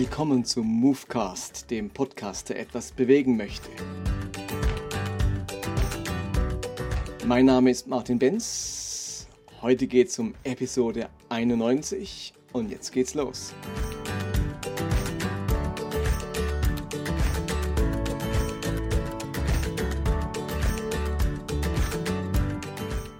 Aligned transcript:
Willkommen 0.00 0.44
zum 0.44 0.64
Movecast, 0.64 1.72
dem 1.72 1.90
Podcast, 1.90 2.50
der 2.50 2.60
etwas 2.60 2.92
bewegen 2.92 3.36
möchte. 3.36 3.68
Mein 7.26 7.46
Name 7.46 7.72
ist 7.72 7.88
Martin 7.88 8.16
Benz. 8.16 9.26
Heute 9.60 9.88
geht 9.88 10.06
es 10.06 10.18
um 10.20 10.36
Episode 10.44 11.08
91 11.30 12.32
und 12.52 12.70
jetzt 12.70 12.92
geht's 12.92 13.14
los. 13.14 13.52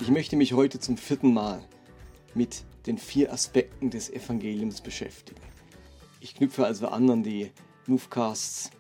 Ich 0.00 0.10
möchte 0.10 0.36
mich 0.36 0.52
heute 0.52 0.78
zum 0.78 0.97
vierten 0.97 1.34
Mal 1.34 1.60
mit 2.34 2.62
den 2.86 2.98
vier 2.98 3.33
Aspekten 3.33 3.91
des 3.91 4.10
Evangeliums 4.10 4.80
beschäftigen. 4.80 5.41
Ich 6.20 6.34
knüpfe 6.34 6.66
also 6.66 6.88
an 6.88 7.08
an 7.10 7.22
die 7.22 7.50
Movecasts 7.86 8.70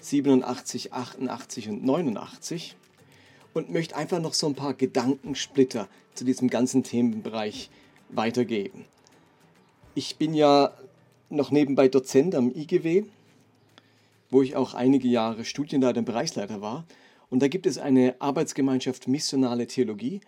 87, 0.00 0.92
88 0.92 1.68
und 1.68 1.84
89 1.84 2.76
und 3.52 3.70
möchte 3.70 3.96
einfach 3.96 4.20
noch 4.20 4.34
so 4.34 4.46
ein 4.46 4.54
paar 4.54 4.74
Gedankensplitter 4.74 5.88
zu 6.14 6.24
diesem 6.24 6.48
ganzen 6.48 6.84
Themenbereich 6.84 7.70
weitergeben. 8.08 8.84
Ich 9.94 10.16
bin 10.16 10.34
ja 10.34 10.72
noch 11.30 11.50
nebenbei 11.50 11.88
Dozent 11.88 12.34
am 12.34 12.50
IGW, 12.50 13.04
wo 14.30 14.42
ich 14.42 14.54
auch 14.54 14.74
einige 14.74 15.08
Jahre 15.08 15.44
Studienleiter 15.44 15.98
und 15.98 16.04
Bereichsleiter 16.04 16.60
war. 16.60 16.84
Und 17.28 17.42
da 17.42 17.48
gibt 17.48 17.66
es 17.66 17.78
eine 17.78 18.14
Arbeitsgemeinschaft 18.20 19.08
Missionale 19.08 19.66
Theologie 19.66 20.20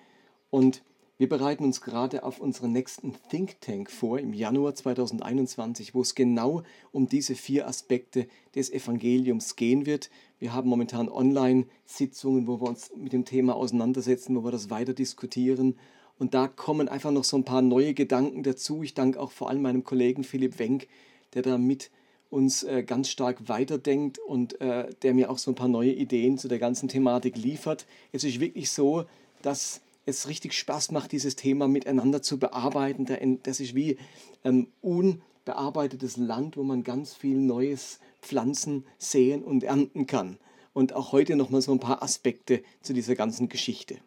und 0.51 0.83
wir 1.23 1.29
bereiten 1.29 1.63
uns 1.65 1.81
gerade 1.81 2.25
auf 2.25 2.41
unseren 2.41 2.73
nächsten 2.73 3.15
Think 3.31 3.61
Tank 3.61 3.93
vor 3.93 4.19
im 4.19 4.33
Januar 4.33 4.75
2021, 4.75 5.95
wo 5.95 6.01
es 6.01 6.17
genau 6.17 6.65
um 6.91 7.09
diese 7.09 7.37
vier 7.37 7.69
Aspekte 7.69 8.27
des 8.57 8.73
Evangeliums 8.73 9.55
gehen 9.55 9.87
wird. 9.87 10.11
Wir 10.41 10.53
haben 10.53 10.69
momentan 10.69 11.09
Online-Sitzungen, 11.09 12.49
wo 12.49 12.61
wir 12.61 12.69
uns 12.69 12.91
mit 12.97 13.13
dem 13.13 13.25
Thema 13.25 13.55
auseinandersetzen, 13.55 14.35
wo 14.35 14.43
wir 14.43 14.51
das 14.51 14.69
weiter 14.69 14.95
diskutieren. 14.95 15.77
Und 16.19 16.35
da 16.35 16.49
kommen 16.49 16.89
einfach 16.89 17.13
noch 17.13 17.23
so 17.23 17.37
ein 17.37 17.45
paar 17.45 17.63
neue 17.63 17.95
Gedanken 17.95 18.43
dazu. 18.43 18.83
Ich 18.83 18.95
danke 18.95 19.21
auch 19.21 19.31
vor 19.31 19.49
allem 19.49 19.63
meinem 19.63 19.85
Kollegen 19.85 20.25
Philipp 20.25 20.59
Wenk, 20.59 20.89
der 21.35 21.43
da 21.43 21.57
mit 21.57 21.93
uns 22.31 22.65
äh, 22.65 22.83
ganz 22.83 23.11
stark 23.11 23.49
weiterdenkt 23.49 24.19
und 24.19 24.61
äh, 24.61 24.93
der 25.03 25.15
mir 25.15 25.31
auch 25.31 25.39
so 25.39 25.53
ein 25.53 25.55
paar 25.55 25.69
neue 25.69 25.93
Ideen 25.93 26.37
zu 26.37 26.49
der 26.49 26.59
ganzen 26.59 26.89
Thematik 26.89 27.37
liefert. 27.37 27.87
Es 28.11 28.25
ist 28.25 28.41
wirklich 28.41 28.73
so, 28.73 29.05
dass 29.43 29.83
es 30.07 30.29
richtig 30.29 30.55
Spaß 30.55 30.91
macht, 30.91 31.13
dieses 31.13 31.37
Thema 31.37 31.69
miteinander 31.69 32.23
zu 32.23 32.39
bearbeiten. 32.39 33.07
Das 33.43 33.61
ist 33.61 33.75
wie 33.75 33.99
ähm, 34.45 34.69
unbearbeitetes 34.81 36.17
Land, 36.17 36.57
wo 36.57 36.63
man 36.63 36.83
ganz 36.83 37.15
viel 37.15 37.37
Neues 37.37 38.01
pflanzen, 38.21 38.85
säen 38.99 39.43
und 39.43 39.65
ernten 39.65 40.07
kann. 40.07 40.39
Und 40.73 40.95
auch 40.95 41.13
heute 41.13 41.37
nochmal 41.37 41.63
so 41.63 41.73
ein 41.73 41.81
paar 41.81 42.03
Aspekte 42.03 42.63
zu 42.81 42.95
dieser 42.95 43.15
ganzen 43.15 43.49
Geschichte. 43.49 43.99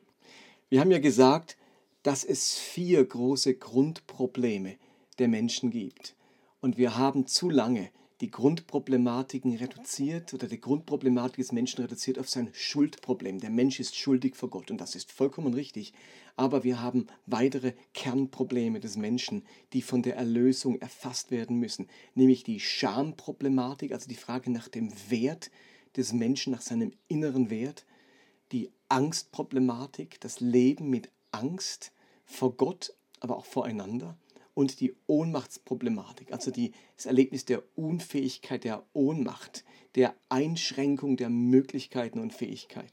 Wir 0.70 0.80
haben 0.80 0.92
ja 0.92 1.00
gesagt, 1.00 1.58
dass 2.04 2.24
es 2.24 2.56
vier 2.56 3.06
große 3.06 3.56
Grundprobleme 3.56 4.76
der 5.20 5.28
Menschen 5.28 5.70
gibt. 5.70 6.16
Und 6.60 6.78
wir 6.78 6.98
haben 6.98 7.28
zu 7.28 7.50
lange 7.50 7.90
die 8.22 8.32
Grundproblematiken 8.32 9.56
reduziert 9.58 10.34
oder 10.34 10.48
die 10.48 10.62
Grundproblematik 10.62 11.38
des 11.38 11.52
Menschen 11.52 11.82
reduziert 11.82 12.18
auf 12.18 12.30
sein 12.30 12.50
Schuldproblem. 12.54 13.40
Der 13.40 13.50
Mensch 13.50 13.80
ist 13.80 13.98
schuldig 13.98 14.36
vor 14.36 14.50
Gott 14.50 14.72
und 14.72 14.80
das 14.80 14.96
ist 14.96 15.12
vollkommen 15.12 15.54
richtig. 15.54 15.94
Aber 16.38 16.64
wir 16.64 16.82
haben 16.82 17.08
weitere 17.26 17.74
Kernprobleme 17.94 18.80
des 18.80 18.96
Menschen, 18.96 19.44
die 19.74 19.82
von 19.82 20.02
der 20.02 20.16
Erlösung 20.16 20.80
erfasst 20.80 21.30
werden 21.32 21.58
müssen, 21.58 21.88
nämlich 22.14 22.44
die 22.44 22.60
Schamproblematik, 22.60 23.92
also 23.92 24.08
die 24.08 24.16
Frage 24.16 24.50
nach 24.50 24.70
dem 24.70 24.92
Wert 25.10 25.52
des 25.98 26.14
Menschen, 26.14 26.52
nach 26.52 26.62
seinem 26.62 26.94
inneren 27.08 27.50
Wert, 27.50 27.86
die 28.52 28.72
Angstproblematik, 28.88 30.22
das 30.22 30.40
Leben 30.40 30.90
mit 30.90 31.10
Angst 31.32 31.92
vor 32.26 32.56
Gott, 32.56 32.94
aber 33.20 33.38
auch 33.38 33.46
voreinander 33.46 34.18
und 34.56 34.80
die 34.80 34.96
Ohnmachtsproblematik, 35.06 36.32
also 36.32 36.50
die, 36.50 36.72
das 36.96 37.06
Erlebnis 37.06 37.46
der 37.46 37.62
Unfähigkeit, 37.76 38.64
der 38.64 38.84
Ohnmacht, 38.94 39.64
der 39.94 40.16
Einschränkung 40.30 41.18
der 41.18 41.30
Möglichkeiten 41.30 42.20
und 42.20 42.34
Fähigkeiten. 42.34 42.90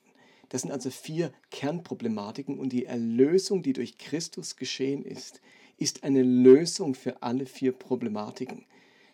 Das 0.50 0.62
sind 0.62 0.70
also 0.70 0.90
vier 0.90 1.32
Kernproblematiken 1.50 2.58
und 2.58 2.74
die 2.74 2.84
Erlösung, 2.84 3.62
die 3.62 3.72
durch 3.72 3.96
Christus 3.96 4.56
geschehen 4.56 5.02
ist, 5.02 5.40
ist 5.78 6.04
eine 6.04 6.22
Lösung 6.22 6.94
für 6.94 7.22
alle 7.22 7.46
vier 7.46 7.72
Problematiken. 7.72 8.66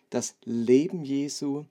Das 0.09 0.35
Leben 0.43 1.03
Jesu 1.03 1.63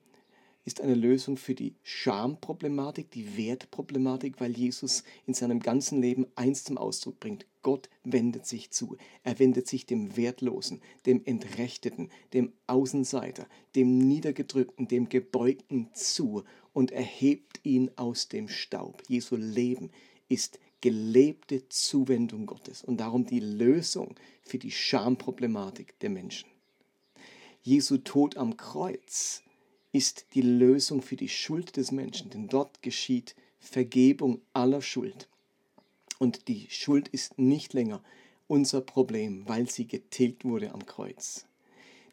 ist 0.69 0.83
eine 0.83 0.95
Lösung 0.95 1.39
für 1.39 1.55
die 1.55 1.77
Schamproblematik, 1.83 3.11
die 3.11 3.39
Wertproblematik, 3.39 4.39
weil 4.39 4.55
Jesus 4.55 5.03
in 5.27 5.33
seinem 5.33 5.61
ganzen 5.61 6.03
Leben 6.03 6.27
eins 6.35 6.63
zum 6.63 6.77
Ausdruck 6.77 7.19
bringt. 7.21 7.47
Gott 7.63 7.89
wendet 8.05 8.45
sich 8.45 8.71
zu. 8.71 8.99
Er 9.25 9.39
wendet 9.39 9.67
sich 9.67 9.87
dem 9.87 10.19
Wertlosen, 10.19 10.83
dem 11.07 11.25
Entrechteten, 11.25 12.11
dem 12.35 12.53
Außenseiter, 12.67 13.47
dem 13.77 13.97
Niedergedrückten, 13.97 14.87
dem 14.89 15.09
Gebeugten 15.09 15.89
zu 15.95 16.45
und 16.75 16.91
erhebt 16.91 17.61
ihn 17.63 17.91
aus 17.97 18.29
dem 18.29 18.47
Staub. 18.47 19.03
Jesu 19.09 19.37
Leben 19.37 19.91
ist 20.29 20.59
gelebte 20.83 21.67
Zuwendung 21.71 22.45
Gottes 22.45 22.85
und 22.85 22.99
darum 22.99 23.25
die 23.25 23.41
Lösung 23.41 24.17
für 24.43 24.59
die 24.59 24.71
Schamproblematik 24.71 25.99
der 26.01 26.11
Menschen. 26.11 26.51
Jesu 27.63 27.97
Tod 27.97 28.37
am 28.37 28.59
Kreuz 28.59 29.43
ist 29.99 30.27
die 30.35 30.43
Lösung 30.43 31.03
für 31.03 31.17
die 31.17 31.29
Schuld 31.29 31.77
des 31.77 31.91
Menschen, 31.91 32.31
denn 32.31 32.47
dort 32.47 32.83
geschieht 32.83 33.35
Vergebung 33.59 34.41
aller 34.53 34.81
Schuld. 34.81 35.29
Und 36.21 36.47
die 36.47 36.69
Schuld 36.71 37.09
ist 37.09 37.37
nicht 37.37 37.73
länger 37.73 38.01
unser 38.47 38.81
Problem, 38.81 39.43
weil 39.49 39.69
sie 39.69 39.89
getilgt 39.89 40.45
wurde 40.45 40.73
am 40.73 40.87
Kreuz. 40.87 41.47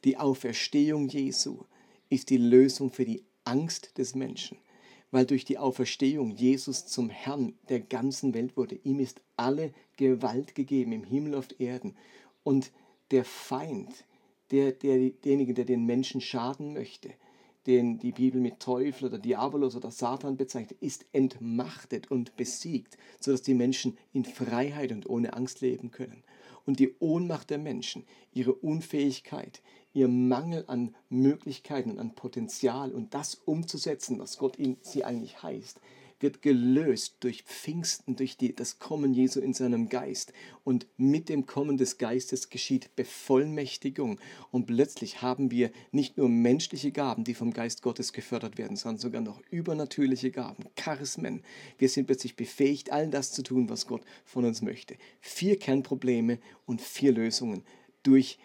Die 0.03 0.17
Auferstehung 0.17 1.09
Jesu 1.09 1.59
ist 2.09 2.31
die 2.31 2.37
Lösung 2.37 2.89
für 2.89 3.05
die 3.05 3.21
Angst 3.43 3.99
des 3.99 4.15
Menschen, 4.15 4.57
weil 5.11 5.27
durch 5.27 5.45
die 5.45 5.59
Auferstehung 5.59 6.31
Jesus 6.31 6.87
zum 6.87 7.11
Herrn 7.11 7.53
der 7.69 7.81
ganzen 7.81 8.33
Welt 8.33 8.57
wurde. 8.57 8.79
Ihm 8.83 8.99
ist 8.99 9.21
alle 9.37 9.71
Gewalt 9.97 10.55
gegeben 10.55 10.91
im 10.91 11.03
Himmel 11.03 11.35
auf 11.35 11.49
Erden. 11.59 11.95
Und 12.43 12.71
der 13.11 13.25
Feind, 13.25 14.05
der, 14.49 14.71
der, 14.71 15.11
derjenige, 15.11 15.53
der 15.53 15.65
den 15.65 15.85
Menschen 15.85 16.19
schaden 16.19 16.73
möchte, 16.73 17.13
den 17.67 17.97
die 17.97 18.11
Bibel 18.11 18.39
mit 18.41 18.59
Teufel 18.59 19.07
oder 19.09 19.17
Diabolos 19.17 19.75
oder 19.75 19.91
Satan 19.91 20.37
bezeichnet, 20.37 20.81
ist 20.81 21.05
entmachtet 21.11 22.11
und 22.11 22.35
besiegt, 22.35 22.97
sodass 23.19 23.41
die 23.41 23.53
Menschen 23.53 23.97
in 24.13 24.25
Freiheit 24.25 24.91
und 24.91 25.09
ohne 25.09 25.33
Angst 25.33 25.61
leben 25.61 25.91
können. 25.91 26.23
Und 26.65 26.79
die 26.79 26.95
Ohnmacht 26.99 27.49
der 27.49 27.59
Menschen, 27.59 28.05
ihre 28.33 28.53
Unfähigkeit, 28.53 29.61
ihr 29.93 30.07
Mangel 30.07 30.65
an 30.67 30.95
Möglichkeiten 31.09 31.91
und 31.91 31.99
an 31.99 32.15
Potenzial 32.15 32.91
und 32.91 33.13
das 33.13 33.35
umzusetzen, 33.35 34.19
was 34.19 34.37
Gott 34.37 34.57
ihnen 34.59 34.77
sie 34.81 35.03
eigentlich 35.03 35.41
heißt, 35.41 35.79
wird 36.19 36.41
gelöst 36.41 37.17
durch 37.19 37.43
Pfingsten, 37.43 38.15
durch 38.15 38.37
die, 38.37 38.55
das 38.55 38.79
Kommen 38.79 39.13
Jesu 39.13 39.39
in 39.39 39.53
seinem 39.53 39.89
Geist. 39.89 40.33
Und 40.63 40.87
mit 40.97 41.29
dem 41.29 41.45
Kommen 41.45 41.77
des 41.77 41.97
Geistes 41.97 42.49
geschieht 42.49 42.95
Bevollmächtigung. 42.95 44.19
Und 44.51 44.65
plötzlich 44.65 45.21
haben 45.21 45.51
wir 45.51 45.71
nicht 45.91 46.17
nur 46.17 46.29
menschliche 46.29 46.91
Gaben, 46.91 47.23
die 47.23 47.33
vom 47.33 47.51
Geist 47.51 47.81
Gottes 47.81 48.13
gefördert 48.13 48.57
werden, 48.57 48.77
sondern 48.77 48.99
sogar 48.99 49.21
noch 49.21 49.41
übernatürliche 49.51 50.31
Gaben, 50.31 50.65
Charismen. 50.75 51.43
Wir 51.77 51.89
sind 51.89 52.05
plötzlich 52.05 52.35
befähigt, 52.35 52.91
all 52.91 53.09
das 53.09 53.31
zu 53.31 53.43
tun, 53.43 53.69
was 53.69 53.87
Gott 53.87 54.03
von 54.23 54.45
uns 54.45 54.61
möchte. 54.61 54.95
Vier 55.19 55.59
Kernprobleme 55.59 56.39
und 56.65 56.81
vier 56.81 57.11
Lösungen 57.11 57.63
durch 58.03 58.39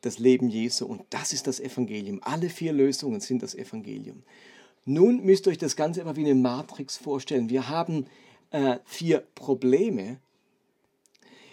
das 0.00 0.18
Leben 0.18 0.48
Jesu. 0.48 0.86
Und 0.86 1.02
das 1.10 1.32
ist 1.32 1.46
das 1.46 1.60
Evangelium. 1.60 2.20
Alle 2.22 2.50
vier 2.50 2.72
Lösungen 2.72 3.20
sind 3.20 3.42
das 3.42 3.54
Evangelium. 3.54 4.22
Nun 4.90 5.22
müsst 5.22 5.46
ihr 5.46 5.50
euch 5.50 5.58
das 5.58 5.76
Ganze 5.76 6.00
aber 6.00 6.16
wie 6.16 6.24
eine 6.24 6.34
Matrix 6.34 6.96
vorstellen. 6.96 7.50
Wir 7.50 7.68
haben 7.68 8.06
äh, 8.52 8.78
vier 8.86 9.18
Probleme. 9.34 10.18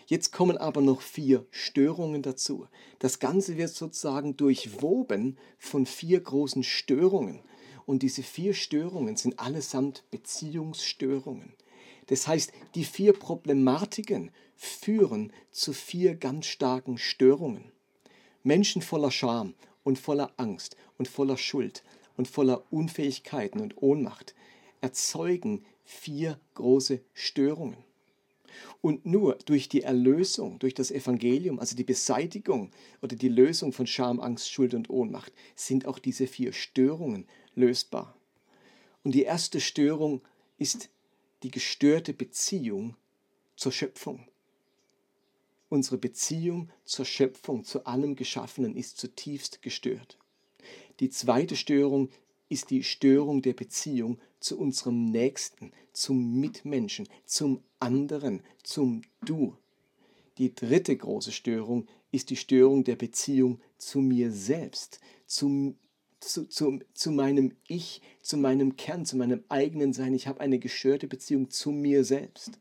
Jetzt 0.05 0.31
kommen 0.31 0.57
aber 0.57 0.79
noch 0.79 1.01
vier 1.01 1.45
Störungen 1.51 2.21
dazu. 2.21 2.67
Das 2.99 3.19
Ganze 3.19 3.57
wird 3.57 3.71
sozusagen 3.71 4.37
durchwoben 4.37 5.37
von 5.59 5.85
vier 5.85 6.21
großen 6.21 6.63
Störungen. 6.63 7.41
Und 7.85 8.03
diese 8.03 8.23
vier 8.23 8.53
Störungen 8.53 9.17
sind 9.17 9.37
allesamt 9.37 10.05
Beziehungsstörungen. 10.11 11.55
Das 12.07 12.29
heißt, 12.29 12.53
die 12.75 12.85
vier 12.85 13.11
Problematiken 13.11 14.31
führen 14.55 15.33
zu 15.51 15.73
vier 15.73 16.15
ganz 16.15 16.45
starken 16.45 16.97
Störungen. 16.97 17.73
Menschen 18.43 18.81
voller 18.81 19.11
Scham 19.11 19.55
und 19.83 19.99
voller 19.99 20.31
Angst 20.37 20.77
und 20.97 21.09
voller 21.09 21.35
Schuld 21.35 21.83
und 22.17 22.27
voller 22.27 22.63
Unfähigkeiten 22.71 23.59
und 23.59 23.81
Ohnmacht 23.81 24.35
erzeugen 24.81 25.65
vier 25.83 26.39
große 26.53 27.01
Störungen. 27.13 27.77
Und 28.81 29.05
nur 29.05 29.37
durch 29.45 29.67
die 29.67 29.81
Erlösung, 29.81 30.59
durch 30.59 30.73
das 30.73 30.91
Evangelium, 30.91 31.59
also 31.59 31.75
die 31.75 31.83
Beseitigung 31.83 32.71
oder 33.01 33.15
die 33.15 33.29
Lösung 33.29 33.73
von 33.73 33.87
Scham, 33.87 34.19
Angst, 34.19 34.49
Schuld 34.49 34.73
und 34.73 34.89
Ohnmacht, 34.89 35.33
sind 35.55 35.85
auch 35.85 35.99
diese 35.99 36.27
vier 36.27 36.53
Störungen 36.53 37.27
lösbar. 37.55 38.15
Und 39.03 39.13
die 39.13 39.23
erste 39.23 39.59
Störung 39.59 40.21
ist 40.57 40.89
die 41.43 41.51
gestörte 41.51 42.13
Beziehung 42.13 42.95
zur 43.55 43.71
Schöpfung. 43.71 44.27
Unsere 45.69 45.97
Beziehung 45.97 46.69
zur 46.85 47.05
Schöpfung, 47.05 47.63
zu 47.63 47.85
allem 47.85 48.15
Geschaffenen 48.15 48.75
ist 48.75 48.97
zutiefst 48.97 49.61
gestört. 49.61 50.17
Die 50.99 51.09
zweite 51.09 51.55
Störung 51.55 52.09
ist 52.49 52.69
die 52.69 52.83
Störung 52.83 53.41
der 53.41 53.53
Beziehung 53.53 54.19
zu 54.39 54.59
unserem 54.59 55.05
Nächsten, 55.05 55.71
zum 55.93 56.39
Mitmenschen, 56.39 57.07
zum 57.25 57.61
anderen, 57.79 58.41
zum 58.63 59.01
Du. 59.25 59.55
Die 60.37 60.53
dritte 60.53 60.95
große 60.95 61.31
Störung 61.31 61.87
ist 62.11 62.29
die 62.29 62.35
Störung 62.35 62.83
der 62.83 62.95
Beziehung 62.95 63.59
zu 63.77 63.99
mir 63.99 64.31
selbst, 64.31 64.99
zum, 65.25 65.75
zu, 66.19 66.47
zu, 66.47 66.79
zu 66.93 67.11
meinem 67.11 67.55
Ich, 67.67 68.01
zu 68.21 68.37
meinem 68.37 68.75
Kern, 68.75 69.05
zu 69.05 69.17
meinem 69.17 69.43
eigenen 69.49 69.93
Sein. 69.93 70.13
Ich 70.13 70.27
habe 70.27 70.41
eine 70.41 70.59
gestörte 70.59 71.07
Beziehung 71.07 71.49
zu 71.49 71.71
mir 71.71 72.03
selbst. 72.03 72.59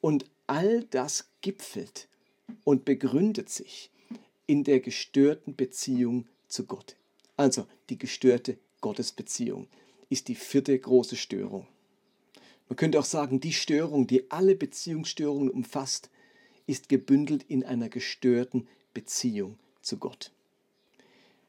Und 0.00 0.24
all 0.46 0.84
das 0.84 1.28
gipfelt 1.40 2.08
und 2.64 2.84
begründet 2.84 3.48
sich 3.48 3.90
in 4.46 4.64
der 4.64 4.80
gestörten 4.80 5.54
Beziehung 5.54 6.26
zu 6.48 6.66
Gott. 6.66 6.96
Also 7.36 7.66
die 7.88 7.98
gestörte 7.98 8.58
Gottesbeziehung 8.80 9.68
ist 10.08 10.28
die 10.28 10.34
vierte 10.34 10.78
große 10.78 11.16
Störung. 11.16 11.66
Man 12.68 12.76
könnte 12.76 12.98
auch 12.98 13.04
sagen, 13.04 13.40
die 13.40 13.52
Störung, 13.52 14.06
die 14.06 14.30
alle 14.30 14.54
Beziehungsstörungen 14.54 15.50
umfasst, 15.50 16.10
ist 16.66 16.88
gebündelt 16.88 17.42
in 17.42 17.64
einer 17.64 17.88
gestörten 17.88 18.68
Beziehung 18.94 19.58
zu 19.80 19.98
Gott. 19.98 20.32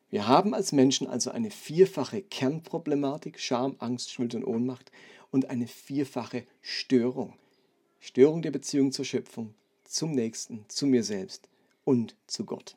Wir 0.09 0.27
haben 0.27 0.53
als 0.53 0.71
Menschen 0.71 1.07
also 1.07 1.31
eine 1.31 1.49
vierfache 1.49 2.21
Kernproblematik, 2.21 3.39
Scham, 3.39 3.75
Angst, 3.79 4.11
Schuld 4.11 4.35
und 4.35 4.43
Ohnmacht 4.43 4.91
und 5.31 5.49
eine 5.49 5.67
vierfache 5.67 6.45
Störung. 6.61 7.33
Störung 7.99 8.41
der 8.41 8.51
Beziehung 8.51 8.91
zur 8.91 9.05
Schöpfung, 9.05 9.55
zum 9.85 10.11
Nächsten, 10.11 10.65
zu 10.67 10.85
mir 10.85 11.03
selbst 11.03 11.49
und 11.83 12.15
zu 12.27 12.45
Gott. 12.45 12.75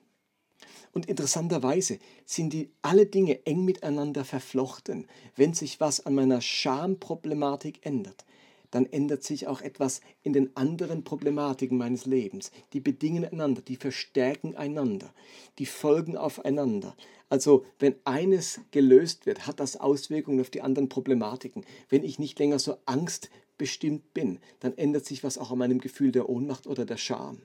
Und 0.93 1.07
interessanterweise 1.07 1.99
sind 2.25 2.53
die 2.53 2.71
alle 2.83 3.07
Dinge 3.07 3.45
eng 3.47 3.65
miteinander 3.65 4.25
verflochten. 4.25 5.07
Wenn 5.37 5.55
sich 5.55 5.81
was 5.81 6.05
an 6.05 6.15
meiner 6.15 6.41
Schamproblematik 6.41 7.85
ändert, 7.85 8.25
dann 8.71 8.87
ändert 8.87 9.23
sich 9.23 9.47
auch 9.47 9.61
etwas 9.61 10.01
in 10.23 10.33
den 10.33 10.55
anderen 10.57 11.05
Problematiken 11.05 11.79
meines 11.79 12.07
Lebens. 12.07 12.51
Die 12.73 12.81
bedingen 12.81 13.25
einander, 13.25 13.63
die 13.63 13.77
verstärken 13.77 14.57
einander, 14.57 15.13
die 15.59 15.67
folgen 15.67 16.17
aufeinander. 16.17 16.97
Also 17.29 17.65
wenn 17.79 17.97
eines 18.05 18.61
gelöst 18.71 19.27
wird, 19.27 19.47
hat 19.47 19.61
das 19.61 19.77
Auswirkungen 19.77 20.41
auf 20.41 20.51
die 20.51 20.63
anderen 20.63 20.89
Problematiken. 20.89 21.65
Wenn 21.89 22.05
ich 22.05 22.19
nicht 22.19 22.39
länger 22.39 22.59
so 22.59 22.77
angstbestimmt 22.87 24.13
bin, 24.15 24.39
dann 24.61 24.77
ändert 24.77 25.07
sich 25.07 25.25
was 25.25 25.39
auch 25.39 25.51
an 25.51 25.59
meinem 25.59 25.81
Gefühl 25.81 26.13
der 26.13 26.29
Ohnmacht 26.29 26.67
oder 26.67 26.85
der 26.85 26.99
Scham. 26.99 27.43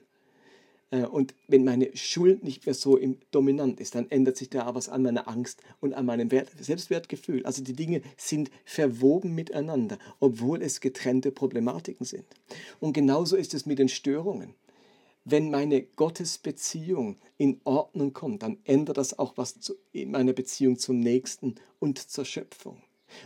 Äh, 0.92 1.06
und 1.06 1.34
wenn 1.48 1.64
meine 1.64 1.96
Schuld 1.96 2.44
nicht 2.44 2.66
mehr 2.66 2.74
so 2.74 3.00
dominant 3.32 3.80
ist, 3.80 3.96
dann 3.96 4.08
ändert 4.10 4.36
sich 4.36 4.50
da 4.50 4.72
was 4.76 4.88
an 4.88 5.02
meiner 5.02 5.26
Angst 5.26 5.60
und 5.80 5.94
an 5.94 6.06
meinem 6.06 6.30
Wert, 6.30 6.50
Selbstwertgefühl. 6.60 7.44
Also 7.44 7.64
die 7.64 7.72
Dinge 7.72 8.02
sind 8.16 8.50
verwoben 8.64 9.34
miteinander, 9.34 9.98
obwohl 10.20 10.62
es 10.62 10.80
getrennte 10.80 11.32
Problematiken 11.32 12.06
sind. 12.06 12.26
Und 12.78 12.92
genauso 12.92 13.36
ist 13.36 13.54
es 13.54 13.66
mit 13.66 13.80
den 13.80 13.88
Störungen. 13.88 14.54
Wenn 15.24 15.50
meine 15.50 15.82
Gottesbeziehung 15.82 17.16
in 17.38 17.60
Ordnung 17.64 18.12
kommt, 18.12 18.42
dann 18.42 18.58
ändert 18.64 18.96
das 18.96 19.18
auch 19.18 19.36
was 19.36 19.72
in 19.92 20.10
meiner 20.10 20.32
Beziehung 20.32 20.78
zum 20.78 20.98
Nächsten 20.98 21.54
und 21.78 21.98
zur 21.98 22.24
Schöpfung. 22.24 22.82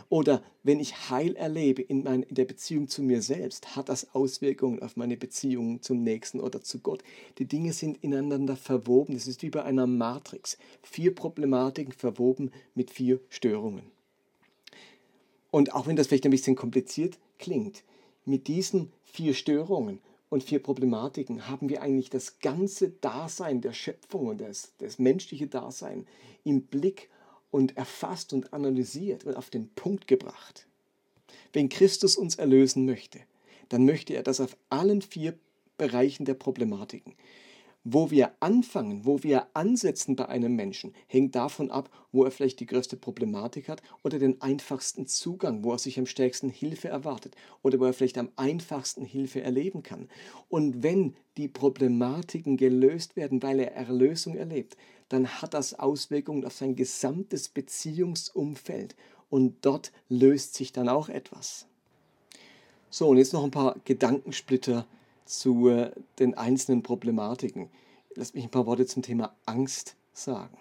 Oder 0.09 0.43
wenn 0.63 0.79
ich 0.79 1.09
Heil 1.09 1.35
erlebe 1.35 1.81
in, 1.81 2.03
mein, 2.03 2.23
in 2.23 2.35
der 2.35 2.45
Beziehung 2.45 2.87
zu 2.87 3.01
mir 3.01 3.21
selbst, 3.21 3.75
hat 3.75 3.89
das 3.89 4.13
Auswirkungen 4.13 4.81
auf 4.81 4.97
meine 4.97 5.17
Beziehung 5.17 5.81
zum 5.81 6.03
Nächsten 6.03 6.39
oder 6.39 6.61
zu 6.61 6.79
Gott. 6.79 7.03
Die 7.37 7.45
Dinge 7.45 7.73
sind 7.73 8.03
ineinander 8.03 8.55
verwoben. 8.55 9.15
Es 9.15 9.27
ist 9.27 9.41
wie 9.41 9.49
bei 9.49 9.63
einer 9.63 9.87
Matrix. 9.87 10.57
Vier 10.83 11.13
Problematiken 11.13 11.93
verwoben 11.93 12.51
mit 12.75 12.91
vier 12.91 13.19
Störungen. 13.29 13.83
Und 15.51 15.73
auch 15.73 15.87
wenn 15.87 15.95
das 15.95 16.07
vielleicht 16.07 16.25
ein 16.25 16.31
bisschen 16.31 16.55
kompliziert 16.55 17.17
klingt, 17.39 17.83
mit 18.25 18.47
diesen 18.47 18.91
vier 19.05 19.33
Störungen 19.33 19.99
und 20.29 20.43
vier 20.43 20.61
Problematiken 20.61 21.47
haben 21.47 21.69
wir 21.69 21.81
eigentlich 21.81 22.09
das 22.09 22.39
ganze 22.39 22.89
Dasein 22.89 23.61
der 23.61 23.73
Schöpfung 23.73 24.27
und 24.27 24.41
das, 24.41 24.73
das 24.79 24.99
menschliche 24.99 25.47
Dasein 25.47 26.05
im 26.43 26.63
Blick 26.63 27.09
und 27.51 27.77
erfasst 27.77 28.33
und 28.33 28.53
analysiert 28.53 29.25
und 29.25 29.35
auf 29.35 29.49
den 29.49 29.69
Punkt 29.69 30.07
gebracht. 30.07 30.67
Wenn 31.53 31.69
Christus 31.69 32.17
uns 32.17 32.35
erlösen 32.35 32.85
möchte, 32.85 33.19
dann 33.69 33.85
möchte 33.85 34.13
er 34.13 34.23
das 34.23 34.39
auf 34.39 34.57
allen 34.69 35.01
vier 35.01 35.37
Bereichen 35.77 36.25
der 36.25 36.33
Problematiken. 36.33 37.15
Wo 37.89 38.11
wir 38.11 38.33
anfangen, 38.41 39.05
wo 39.05 39.23
wir 39.23 39.47
ansetzen 39.53 40.17
bei 40.17 40.27
einem 40.27 40.57
Menschen, 40.57 40.93
hängt 41.07 41.35
davon 41.35 41.71
ab, 41.71 41.89
wo 42.11 42.25
er 42.25 42.31
vielleicht 42.31 42.59
die 42.59 42.65
größte 42.65 42.97
Problematik 42.97 43.69
hat 43.69 43.81
oder 44.03 44.19
den 44.19 44.41
einfachsten 44.41 45.07
Zugang, 45.07 45.63
wo 45.63 45.71
er 45.71 45.77
sich 45.77 45.97
am 45.97 46.05
stärksten 46.05 46.49
Hilfe 46.49 46.89
erwartet 46.89 47.35
oder 47.61 47.79
wo 47.79 47.85
er 47.85 47.93
vielleicht 47.93 48.17
am 48.17 48.29
einfachsten 48.35 49.05
Hilfe 49.05 49.41
erleben 49.41 49.83
kann. 49.83 50.09
Und 50.49 50.83
wenn 50.83 51.15
die 51.37 51.47
Problematiken 51.47 52.57
gelöst 52.57 53.15
werden, 53.15 53.41
weil 53.41 53.59
er 53.59 53.73
Erlösung 53.73 54.35
erlebt, 54.35 54.75
dann 55.09 55.41
hat 55.41 55.53
das 55.53 55.73
Auswirkungen 55.73 56.45
auf 56.45 56.53
sein 56.53 56.75
gesamtes 56.75 57.49
Beziehungsumfeld 57.49 58.95
und 59.29 59.57
dort 59.61 59.91
löst 60.09 60.55
sich 60.55 60.71
dann 60.71 60.89
auch 60.89 61.09
etwas. 61.09 61.67
So, 62.89 63.07
und 63.09 63.17
jetzt 63.17 63.33
noch 63.33 63.43
ein 63.43 63.51
paar 63.51 63.75
Gedankensplitter 63.85 64.87
zu 65.25 65.69
äh, 65.69 65.91
den 66.19 66.35
einzelnen 66.35 66.83
Problematiken. 66.83 67.69
Lass 68.15 68.33
mich 68.33 68.45
ein 68.45 68.51
paar 68.51 68.65
Worte 68.65 68.85
zum 68.85 69.03
Thema 69.03 69.35
Angst 69.45 69.95
sagen. 70.13 70.57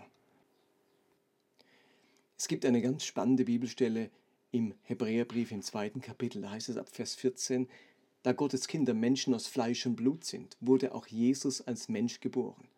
Es 2.37 2.49
gibt 2.49 2.67
eine 2.67 2.83
ganz 2.83 3.05
spannende 3.05 3.45
Bibelstelle 3.45 4.11
im 4.51 4.75
Hebräerbrief 4.83 5.53
im 5.53 5.63
zweiten 5.63 6.01
Kapitel, 6.01 6.43
da 6.43 6.51
heißt 6.51 6.69
es 6.69 6.77
ab 6.77 6.89
Vers 6.91 7.15
14, 7.15 7.69
da 8.23 8.33
Gottes 8.33 8.67
Kinder 8.67 8.95
Menschen 8.95 9.35
aus 9.35 9.47
Fleisch 9.47 9.87
und 9.87 9.97
Blut 9.97 10.25
sind, 10.25 10.57
wurde 10.61 10.95
auch 10.95 11.07
Jesus 11.07 11.61
als 11.61 11.89
Mensch 11.89 12.21
geboren 12.21 12.69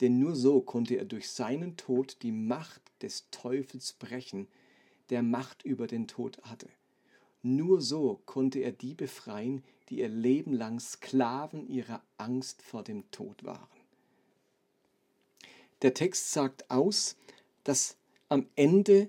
denn 0.00 0.18
nur 0.18 0.34
so 0.34 0.60
konnte 0.60 0.96
er 0.96 1.04
durch 1.04 1.30
seinen 1.30 1.76
Tod 1.76 2.18
die 2.22 2.32
Macht 2.32 2.82
des 3.02 3.28
Teufels 3.30 3.92
brechen, 3.92 4.48
der 5.10 5.22
Macht 5.22 5.62
über 5.62 5.86
den 5.86 6.06
Tod 6.06 6.40
hatte. 6.42 6.68
Nur 7.42 7.80
so 7.80 8.20
konnte 8.26 8.60
er 8.60 8.72
die 8.72 8.94
befreien, 8.94 9.62
die 9.88 9.98
ihr 10.00 10.08
Leben 10.08 10.52
lang 10.52 10.78
Sklaven 10.78 11.66
ihrer 11.68 12.02
Angst 12.16 12.62
vor 12.62 12.82
dem 12.82 13.10
Tod 13.10 13.44
waren. 13.44 13.66
Der 15.82 15.94
Text 15.94 16.32
sagt 16.32 16.70
aus, 16.70 17.16
dass 17.64 17.96
am 18.28 18.46
Ende 18.56 19.08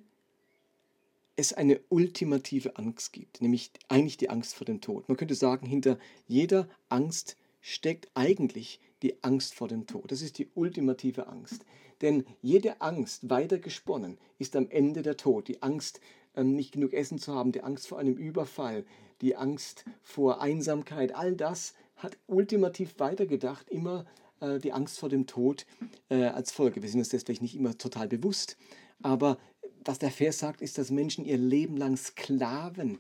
es 1.36 1.54
eine 1.54 1.80
ultimative 1.90 2.78
Angst 2.78 3.14
gibt, 3.14 3.42
nämlich 3.42 3.72
eigentlich 3.90 4.18
die 4.18 4.30
Angst 4.30 4.56
vor 4.56 4.66
dem 4.66 4.82
Tod. 4.82 5.08
Man 5.10 5.18
könnte 5.18 5.36
sagen, 5.36 5.66
hinter 5.66 5.98
jeder 6.28 6.70
Angst 6.90 7.36
steckt 7.62 8.10
eigentlich 8.16 8.80
die 9.02 9.24
Angst 9.24 9.54
vor 9.54 9.68
dem 9.68 9.88
Tod. 9.88 10.12
Das 10.12 10.22
ist 10.22 10.38
die 10.38 10.50
ultimative 10.54 11.28
Angst. 11.28 11.66
Denn 12.02 12.26
jede 12.42 12.82
Angst, 12.82 13.30
weiter 13.30 13.60
gesponnen, 13.60 14.18
ist 14.40 14.56
am 14.56 14.70
Ende 14.70 15.04
der 15.04 15.18
Tod. 15.18 15.48
Die 15.48 15.62
Angst, 15.62 16.02
ähm, 16.36 16.56
nicht 16.56 16.74
genug 16.74 16.94
Essen 16.94 17.20
zu 17.20 17.34
haben, 17.34 17.52
die 17.52 17.62
Angst 17.62 17.88
vor 17.88 18.00
einem 18.00 18.16
Überfall, 18.16 18.86
die 19.22 19.36
Angst 19.36 19.86
vor 20.02 20.42
Einsamkeit, 20.42 21.14
all 21.16 21.36
das 21.36 21.76
hat 21.96 22.18
ultimativ 22.28 22.96
weitergedacht, 22.98 23.70
immer 23.70 24.06
äh, 24.40 24.60
die 24.60 24.74
Angst 24.74 25.00
vor 25.00 25.10
dem 25.10 25.28
Tod 25.28 25.68
äh, 26.10 26.24
als 26.24 26.52
Folge. 26.52 26.82
Wir 26.82 26.90
sind 26.90 27.00
uns 27.00 27.10
das 27.10 27.24
vielleicht 27.24 27.44
nicht 27.44 27.56
immer 27.56 27.78
total 27.78 28.08
bewusst, 28.08 28.58
aber 29.04 29.38
was 29.86 30.00
der 30.00 30.12
Vers 30.12 30.40
sagt, 30.40 30.62
ist, 30.62 30.78
dass 30.78 30.92
Menschen 30.92 31.26
ihr 31.26 31.38
Leben 31.38 31.78
lang 31.78 31.98
Sklaven 31.98 33.00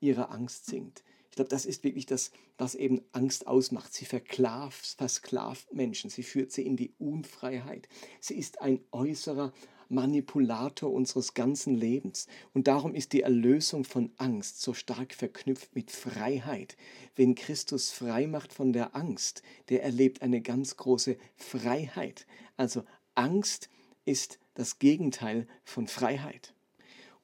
ihrer 0.00 0.30
Angst 0.30 0.66
sind. 0.66 1.02
Ich 1.36 1.38
glaube, 1.38 1.50
das 1.50 1.66
ist 1.66 1.84
wirklich 1.84 2.06
das, 2.06 2.30
was 2.56 2.74
eben 2.74 3.02
Angst 3.12 3.46
ausmacht. 3.46 3.92
Sie 3.92 4.06
versklavt, 4.06 4.94
versklavt 4.96 5.70
Menschen, 5.74 6.08
sie 6.08 6.22
führt 6.22 6.50
sie 6.50 6.64
in 6.64 6.78
die 6.78 6.94
Unfreiheit. 6.96 7.90
Sie 8.20 8.38
ist 8.38 8.62
ein 8.62 8.80
äußerer 8.90 9.52
Manipulator 9.90 10.90
unseres 10.90 11.34
ganzen 11.34 11.74
Lebens. 11.74 12.26
Und 12.54 12.68
darum 12.68 12.94
ist 12.94 13.12
die 13.12 13.20
Erlösung 13.20 13.84
von 13.84 14.12
Angst 14.16 14.62
so 14.62 14.72
stark 14.72 15.12
verknüpft 15.12 15.76
mit 15.76 15.90
Freiheit. 15.90 16.78
Wenn 17.16 17.34
Christus 17.34 17.90
frei 17.90 18.26
macht 18.26 18.54
von 18.54 18.72
der 18.72 18.96
Angst, 18.96 19.42
der 19.68 19.82
erlebt 19.82 20.22
eine 20.22 20.40
ganz 20.40 20.78
große 20.78 21.18
Freiheit. 21.36 22.26
Also 22.56 22.82
Angst 23.14 23.68
ist 24.06 24.38
das 24.54 24.78
Gegenteil 24.78 25.46
von 25.64 25.86
Freiheit. 25.86 26.54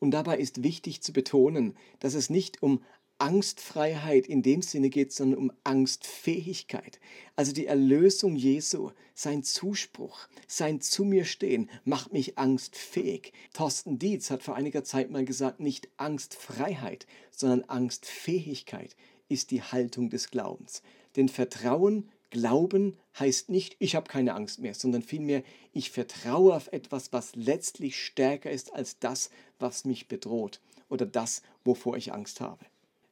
Und 0.00 0.10
dabei 0.10 0.36
ist 0.36 0.62
wichtig 0.62 1.00
zu 1.00 1.14
betonen, 1.14 1.78
dass 2.00 2.12
es 2.12 2.28
nicht 2.28 2.62
um 2.62 2.82
Angstfreiheit 3.18 4.26
in 4.26 4.42
dem 4.42 4.62
Sinne 4.62 4.90
geht, 4.90 5.12
sondern 5.12 5.38
um 5.38 5.52
Angstfähigkeit. 5.64 7.00
Also 7.36 7.52
die 7.52 7.66
Erlösung 7.66 8.36
Jesu, 8.36 8.90
sein 9.14 9.42
Zuspruch, 9.42 10.26
sein 10.46 10.80
Zu 10.80 11.04
mir 11.04 11.24
stehen, 11.24 11.70
macht 11.84 12.12
mich 12.12 12.38
angstfähig. 12.38 13.32
Thorsten 13.52 13.98
Dietz 13.98 14.30
hat 14.30 14.42
vor 14.42 14.56
einiger 14.56 14.84
Zeit 14.84 15.10
mal 15.10 15.24
gesagt, 15.24 15.60
nicht 15.60 15.88
Angstfreiheit, 15.96 17.06
sondern 17.30 17.68
Angstfähigkeit 17.68 18.96
ist 19.28 19.50
die 19.50 19.62
Haltung 19.62 20.10
des 20.10 20.30
Glaubens. 20.30 20.82
Denn 21.16 21.28
Vertrauen, 21.28 22.10
Glauben 22.32 22.96
heißt 23.18 23.50
nicht, 23.50 23.76
ich 23.78 23.94
habe 23.94 24.08
keine 24.08 24.32
Angst 24.34 24.58
mehr, 24.58 24.74
sondern 24.74 25.02
vielmehr, 25.02 25.42
ich 25.74 25.90
vertraue 25.90 26.54
auf 26.54 26.72
etwas, 26.72 27.12
was 27.12 27.36
letztlich 27.36 28.02
stärker 28.02 28.50
ist 28.50 28.72
als 28.72 28.98
das, 28.98 29.28
was 29.58 29.84
mich 29.84 30.08
bedroht 30.08 30.60
oder 30.88 31.04
das, 31.04 31.42
wovor 31.62 31.98
ich 31.98 32.12
Angst 32.14 32.40
habe. 32.40 32.64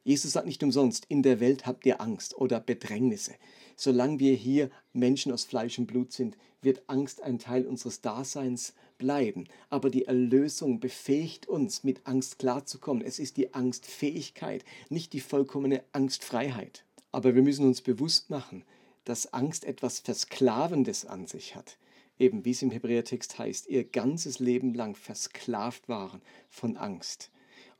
Jesus 0.03 0.31
sagt 0.31 0.47
nicht 0.47 0.63
umsonst, 0.63 1.05
in 1.09 1.21
der 1.21 1.39
Welt 1.39 1.65
habt 1.65 1.85
ihr 1.85 2.01
Angst 2.01 2.35
oder 2.35 2.59
Bedrängnisse. 2.59 3.35
Solange 3.75 4.19
wir 4.19 4.33
hier 4.33 4.69
Menschen 4.93 5.31
aus 5.31 5.43
Fleisch 5.43 5.77
und 5.77 5.85
Blut 5.87 6.11
sind, 6.11 6.37
wird 6.61 6.83
Angst 6.87 7.21
ein 7.21 7.39
Teil 7.39 7.65
unseres 7.65 8.01
Daseins 8.01 8.73
bleiben. 8.97 9.45
Aber 9.69 9.89
die 9.89 10.05
Erlösung 10.05 10.79
befähigt 10.79 11.47
uns, 11.47 11.83
mit 11.83 12.05
Angst 12.05 12.39
klarzukommen. 12.39 13.03
Es 13.03 13.19
ist 13.19 13.37
die 13.37 13.53
Angstfähigkeit, 13.53 14.63
nicht 14.89 15.13
die 15.13 15.19
vollkommene 15.19 15.83
Angstfreiheit. 15.91 16.83
Aber 17.11 17.35
wir 17.35 17.41
müssen 17.41 17.65
uns 17.65 17.81
bewusst 17.81 18.29
machen, 18.29 18.63
dass 19.03 19.33
Angst 19.33 19.65
etwas 19.65 19.99
Versklavendes 19.99 21.05
an 21.05 21.27
sich 21.27 21.55
hat. 21.55 21.77
Eben 22.19 22.45
wie 22.45 22.51
es 22.51 22.61
im 22.61 22.71
Hebräertext 22.71 23.39
heißt, 23.39 23.67
ihr 23.67 23.83
ganzes 23.83 24.39
Leben 24.39 24.73
lang 24.73 24.95
versklavt 24.95 25.89
waren 25.89 26.21
von 26.49 26.77
Angst. 26.77 27.31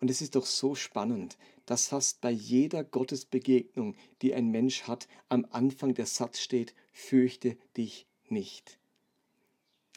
Und 0.01 0.10
es 0.10 0.22
ist 0.22 0.36
doch 0.36 0.48
so 0.48 0.74
spannend, 0.74 1.38
dass 1.67 1.88
fast 1.88 2.22
bei 2.22 2.31
jeder 2.31 2.84
Gottesbegegnung, 2.84 3.96
die 4.24 4.34
ein 4.34 4.50
Mensch 4.50 4.84
hat, 4.84 5.08
am 5.29 5.46
Anfang 5.51 5.93
der 5.93 6.08
Satz 6.08 6.39
steht, 6.39 6.74
fürchte 6.91 7.55
dich 7.77 8.08
nicht. 8.27 8.79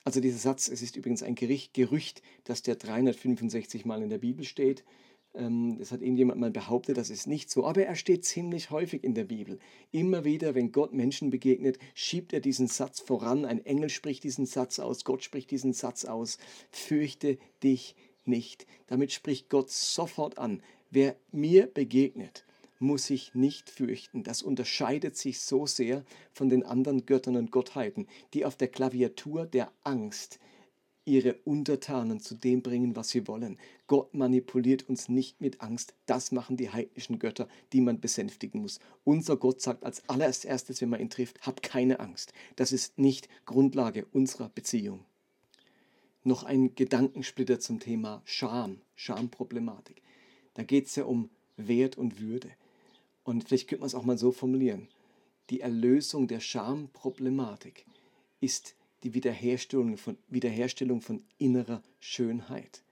Also 0.04 0.20
dieser 0.20 0.38
Satz, 0.38 0.68
es 0.68 0.82
ist 0.82 0.96
übrigens 0.96 1.22
ein 1.22 1.34
Gerücht, 1.34 2.20
dass 2.44 2.60
der 2.60 2.76
365 2.76 3.86
Mal 3.86 4.02
in 4.02 4.10
der 4.10 4.18
Bibel 4.18 4.44
steht. 4.44 4.84
Ähm, 5.32 5.78
das 5.78 5.90
hat 5.90 6.02
irgendjemand 6.02 6.38
mal 6.38 6.50
behauptet, 6.50 6.98
das 6.98 7.08
ist 7.08 7.26
nicht 7.26 7.50
so, 7.50 7.64
aber 7.66 7.86
er 7.86 7.96
steht 7.96 8.26
ziemlich 8.26 8.70
häufig 8.70 9.02
in 9.02 9.14
der 9.14 9.24
Bibel. 9.24 9.58
Immer 9.90 10.26
wieder, 10.26 10.54
wenn 10.54 10.70
Gott 10.70 10.92
Menschen 10.92 11.30
begegnet, 11.30 11.78
schiebt 11.94 12.34
er 12.34 12.40
diesen 12.40 12.68
Satz 12.68 13.00
voran. 13.00 13.46
Ein 13.46 13.64
Engel 13.64 13.88
spricht 13.88 14.24
diesen 14.24 14.44
Satz 14.44 14.78
aus, 14.78 15.04
Gott 15.04 15.24
spricht 15.24 15.50
diesen 15.50 15.72
Satz 15.72 16.04
aus. 16.04 16.36
Fürchte 16.70 17.38
dich 17.62 17.96
nicht. 18.26 18.66
Damit 18.86 19.12
spricht 19.12 19.48
Gott 19.48 19.70
sofort 19.70 20.38
an, 20.38 20.62
wer 20.90 21.16
mir 21.32 21.66
begegnet, 21.66 22.44
muss 22.78 23.06
sich 23.06 23.34
nicht 23.34 23.70
fürchten. 23.70 24.22
Das 24.22 24.42
unterscheidet 24.42 25.16
sich 25.16 25.40
so 25.40 25.66
sehr 25.66 26.04
von 26.32 26.48
den 26.48 26.64
anderen 26.64 27.06
Göttern 27.06 27.36
und 27.36 27.50
Gottheiten, 27.50 28.06
die 28.32 28.44
auf 28.44 28.56
der 28.56 28.68
Klaviatur 28.68 29.46
der 29.46 29.72
Angst 29.82 30.38
ihre 31.06 31.34
Untertanen 31.44 32.20
zu 32.20 32.34
dem 32.34 32.62
bringen, 32.62 32.96
was 32.96 33.10
sie 33.10 33.28
wollen. 33.28 33.58
Gott 33.86 34.14
manipuliert 34.14 34.88
uns 34.88 35.08
nicht 35.08 35.40
mit 35.40 35.60
Angst. 35.60 35.94
Das 36.06 36.32
machen 36.32 36.56
die 36.56 36.70
heidnischen 36.70 37.18
Götter, 37.18 37.46
die 37.72 37.82
man 37.82 38.00
besänftigen 38.00 38.62
muss. 38.62 38.80
Unser 39.04 39.36
Gott 39.36 39.60
sagt 39.60 39.84
als 39.84 40.08
allererstes, 40.08 40.80
wenn 40.80 40.88
man 40.88 41.00
ihn 41.00 41.10
trifft, 41.10 41.46
hab 41.46 41.62
keine 41.62 42.00
Angst. 42.00 42.32
Das 42.56 42.72
ist 42.72 42.98
nicht 42.98 43.28
Grundlage 43.44 44.06
unserer 44.12 44.48
Beziehung 44.48 45.04
noch 46.24 46.42
ein 46.42 46.74
Gedankensplitter 46.74 47.60
zum 47.60 47.80
Thema 47.80 48.22
Scham, 48.24 48.80
Schamproblematik. 48.96 50.02
Da 50.54 50.62
geht 50.62 50.86
es 50.86 50.96
ja 50.96 51.04
um 51.04 51.30
Wert 51.56 51.96
und 51.96 52.20
Würde. 52.20 52.50
Und 53.24 53.44
vielleicht 53.44 53.68
könnte 53.68 53.80
man 53.80 53.86
es 53.88 53.94
auch 53.94 54.04
mal 54.04 54.18
so 54.18 54.32
formulieren. 54.32 54.88
Die 55.50 55.60
Erlösung 55.60 56.26
der 56.26 56.40
Schamproblematik 56.40 57.84
ist 58.40 58.74
die 59.02 59.14
Wiederherstellung 59.14 59.96
von, 59.98 60.16
Wiederherstellung 60.28 61.00
von 61.00 61.22
innerer 61.38 61.82
Schönheit. 62.00 62.82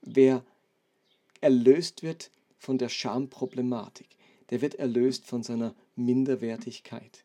Wer 0.00 0.44
erlöst 1.40 2.02
wird 2.02 2.30
von 2.58 2.78
der 2.78 2.88
Schamproblematik, 2.88 4.08
der 4.50 4.62
wird 4.62 4.76
erlöst 4.76 5.26
von 5.26 5.42
seiner 5.42 5.74
Minderwertigkeit. 5.96 7.24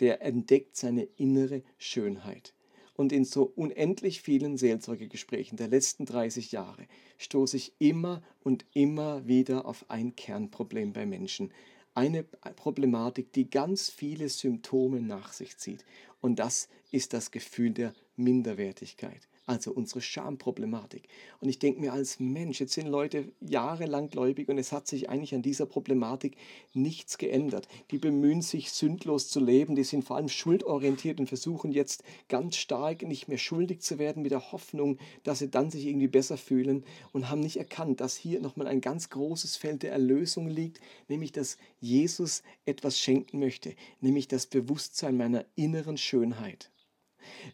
Der 0.00 0.22
entdeckt 0.22 0.76
seine 0.76 1.04
innere 1.16 1.62
Schönheit. 1.78 2.52
Und 2.96 3.12
in 3.12 3.24
so 3.24 3.52
unendlich 3.54 4.22
vielen 4.22 4.56
Seelsorgegesprächen 4.56 5.56
der 5.56 5.68
letzten 5.68 6.06
30 6.06 6.52
Jahre 6.52 6.86
stoße 7.18 7.56
ich 7.58 7.72
immer 7.78 8.22
und 8.42 8.64
immer 8.72 9.26
wieder 9.26 9.66
auf 9.66 9.84
ein 9.88 10.16
Kernproblem 10.16 10.92
bei 10.92 11.04
Menschen. 11.04 11.52
Eine 11.94 12.24
Problematik, 12.24 13.32
die 13.32 13.50
ganz 13.50 13.90
viele 13.90 14.28
Symptome 14.28 15.00
nach 15.00 15.32
sich 15.32 15.58
zieht. 15.58 15.84
Und 16.20 16.38
das 16.38 16.68
ist 16.90 17.12
das 17.12 17.30
Gefühl 17.30 17.70
der 17.70 17.94
Minderwertigkeit 18.16 19.28
also 19.46 19.70
unsere 19.70 20.00
Schamproblematik. 20.00 21.08
Und 21.40 21.48
ich 21.48 21.58
denke 21.58 21.80
mir 21.80 21.92
als 21.92 22.18
Mensch, 22.18 22.60
jetzt 22.60 22.74
sind 22.74 22.88
Leute 22.88 23.32
jahrelang 23.40 24.10
gläubig 24.10 24.48
und 24.48 24.58
es 24.58 24.72
hat 24.72 24.88
sich 24.88 25.08
eigentlich 25.08 25.34
an 25.34 25.42
dieser 25.42 25.66
Problematik 25.66 26.36
nichts 26.74 27.16
geändert. 27.16 27.68
Die 27.92 27.98
bemühen 27.98 28.42
sich, 28.42 28.72
sündlos 28.72 29.28
zu 29.28 29.40
leben, 29.40 29.76
die 29.76 29.84
sind 29.84 30.04
vor 30.04 30.16
allem 30.16 30.28
schuldorientiert 30.28 31.20
und 31.20 31.28
versuchen 31.28 31.70
jetzt 31.70 32.02
ganz 32.28 32.56
stark 32.56 33.02
nicht 33.02 33.28
mehr 33.28 33.38
schuldig 33.38 33.80
zu 33.80 33.98
werden 33.98 34.22
mit 34.22 34.32
der 34.32 34.52
Hoffnung, 34.52 34.98
dass 35.22 35.38
sie 35.38 35.50
dann 35.50 35.70
sich 35.70 35.86
irgendwie 35.86 36.08
besser 36.08 36.36
fühlen 36.36 36.84
und 37.12 37.30
haben 37.30 37.40
nicht 37.40 37.56
erkannt, 37.56 38.00
dass 38.00 38.16
hier 38.16 38.40
nochmal 38.40 38.66
ein 38.66 38.80
ganz 38.80 39.10
großes 39.10 39.56
Feld 39.56 39.84
der 39.84 39.92
Erlösung 39.92 40.48
liegt, 40.48 40.80
nämlich 41.08 41.30
dass 41.30 41.56
Jesus 41.80 42.42
etwas 42.64 42.98
schenken 42.98 43.38
möchte, 43.38 43.74
nämlich 44.00 44.26
das 44.26 44.46
Bewusstsein 44.46 45.16
meiner 45.16 45.44
inneren 45.54 45.96
Schönheit. 45.96 46.70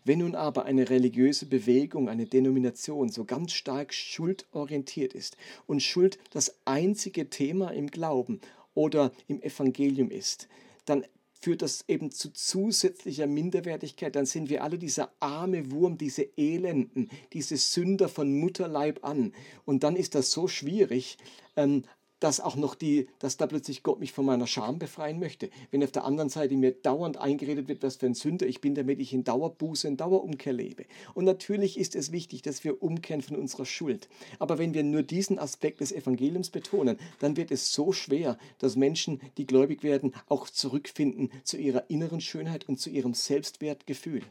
Wenn 0.05 0.21
nun 0.21 0.35
aber 0.35 0.65
eine 0.65 0.91
religiöse 0.91 1.47
Bewegung, 1.47 2.09
eine 2.09 2.27
Denomination 2.27 3.09
so 3.09 3.25
ganz 3.25 3.53
stark 3.53 3.93
schuldorientiert 3.95 5.15
ist 5.15 5.37
und 5.67 5.83
Schuld 5.83 6.19
das 6.33 6.55
einzige 6.65 7.31
Thema 7.31 7.71
im 7.71 7.89
Glauben 7.89 8.41
oder 8.75 9.13
im 9.29 9.43
Evangelium 9.43 10.11
ist, 10.11 10.49
dann 10.85 11.05
führt 11.43 11.63
das 11.63 11.85
eben 11.89 12.13
zu 12.13 12.33
zusätzlicher 12.33 13.27
Minderwertigkeit. 13.27 14.15
Dann 14.15 14.27
sind 14.27 14.49
wir 14.49 14.63
alle 14.63 14.79
dieser 14.79 15.13
arme 15.19 15.73
Wurm, 15.73 15.99
diese 15.99 16.29
Elenden, 16.37 17.11
diese 17.33 17.57
Sünder 17.57 18.09
von 18.09 18.39
Mutterleib 18.39 19.05
an. 19.05 19.33
Und 19.65 19.83
dann 19.83 19.97
ist 19.97 20.15
das 20.15 20.31
so 20.31 20.47
schwierig, 20.47 21.19
ähm, 21.57 21.83
dass 22.23 22.39
auch 22.39 22.55
noch 22.55 22.77
die, 22.77 23.09
dass 23.19 23.37
da 23.37 23.49
plötzlich 23.49 23.83
Gott 23.83 23.99
mich 23.99 24.13
von 24.13 24.25
meiner 24.25 24.47
Scham 24.47 24.79
befreien 24.79 25.19
möchte. 25.19 25.51
Wenn 25.73 25.83
auf 25.83 25.91
der 25.91 26.05
anderen 26.05 26.29
Seite 26.29 26.55
mir 26.55 26.71
dauernd 26.71 27.17
eingeredet 27.17 27.67
wird, 27.67 27.83
was 27.83 27.97
für 27.97 28.07
ein 28.07 28.15
Sünder 28.15 28.47
ich 28.47 28.61
bin, 28.61 28.77
damit 28.77 29.01
ich 29.01 29.13
in 29.13 29.25
Dauerbuße, 29.25 29.89
in 29.89 29.97
Dauerumkehr 29.97 30.53
lebe. 30.53 30.85
Und 31.15 31.25
natürlich 31.25 31.79
ist 31.79 31.97
es 31.97 32.13
wichtig, 32.13 32.43
dass 32.43 32.63
wir 32.63 32.81
umkehren 32.81 33.23
von 33.23 33.37
unserer 33.37 33.67
Schuld. 33.67 34.09
Aber 34.39 34.59
wenn 34.59 34.73
wir 34.73 34.85
nur 34.85 35.03
diesen 35.03 35.41
Aspekt 35.41 35.81
des 35.81 35.91
Evangeliums 35.91 36.51
betonen, 36.51 36.97
dann 37.19 37.37
wird 37.37 37.51
es 37.51 37.73
so 37.73 37.93
schwer, 37.93 38.39
dass 38.59 38.77
Menschen, 38.77 39.21
die 39.37 39.47
gläubig 39.47 39.83
werden, 39.83 40.15
auch 40.29 40.49
zurückfinden 40.49 41.31
zu 41.43 41.57
ihrer 41.57 41.91
inneren 41.91 42.21
Schönheit 42.21 42.69
und 42.69 42.79
zu 42.79 42.91
ihrem 42.91 43.15
Selbstwertgefühl. 43.15 44.23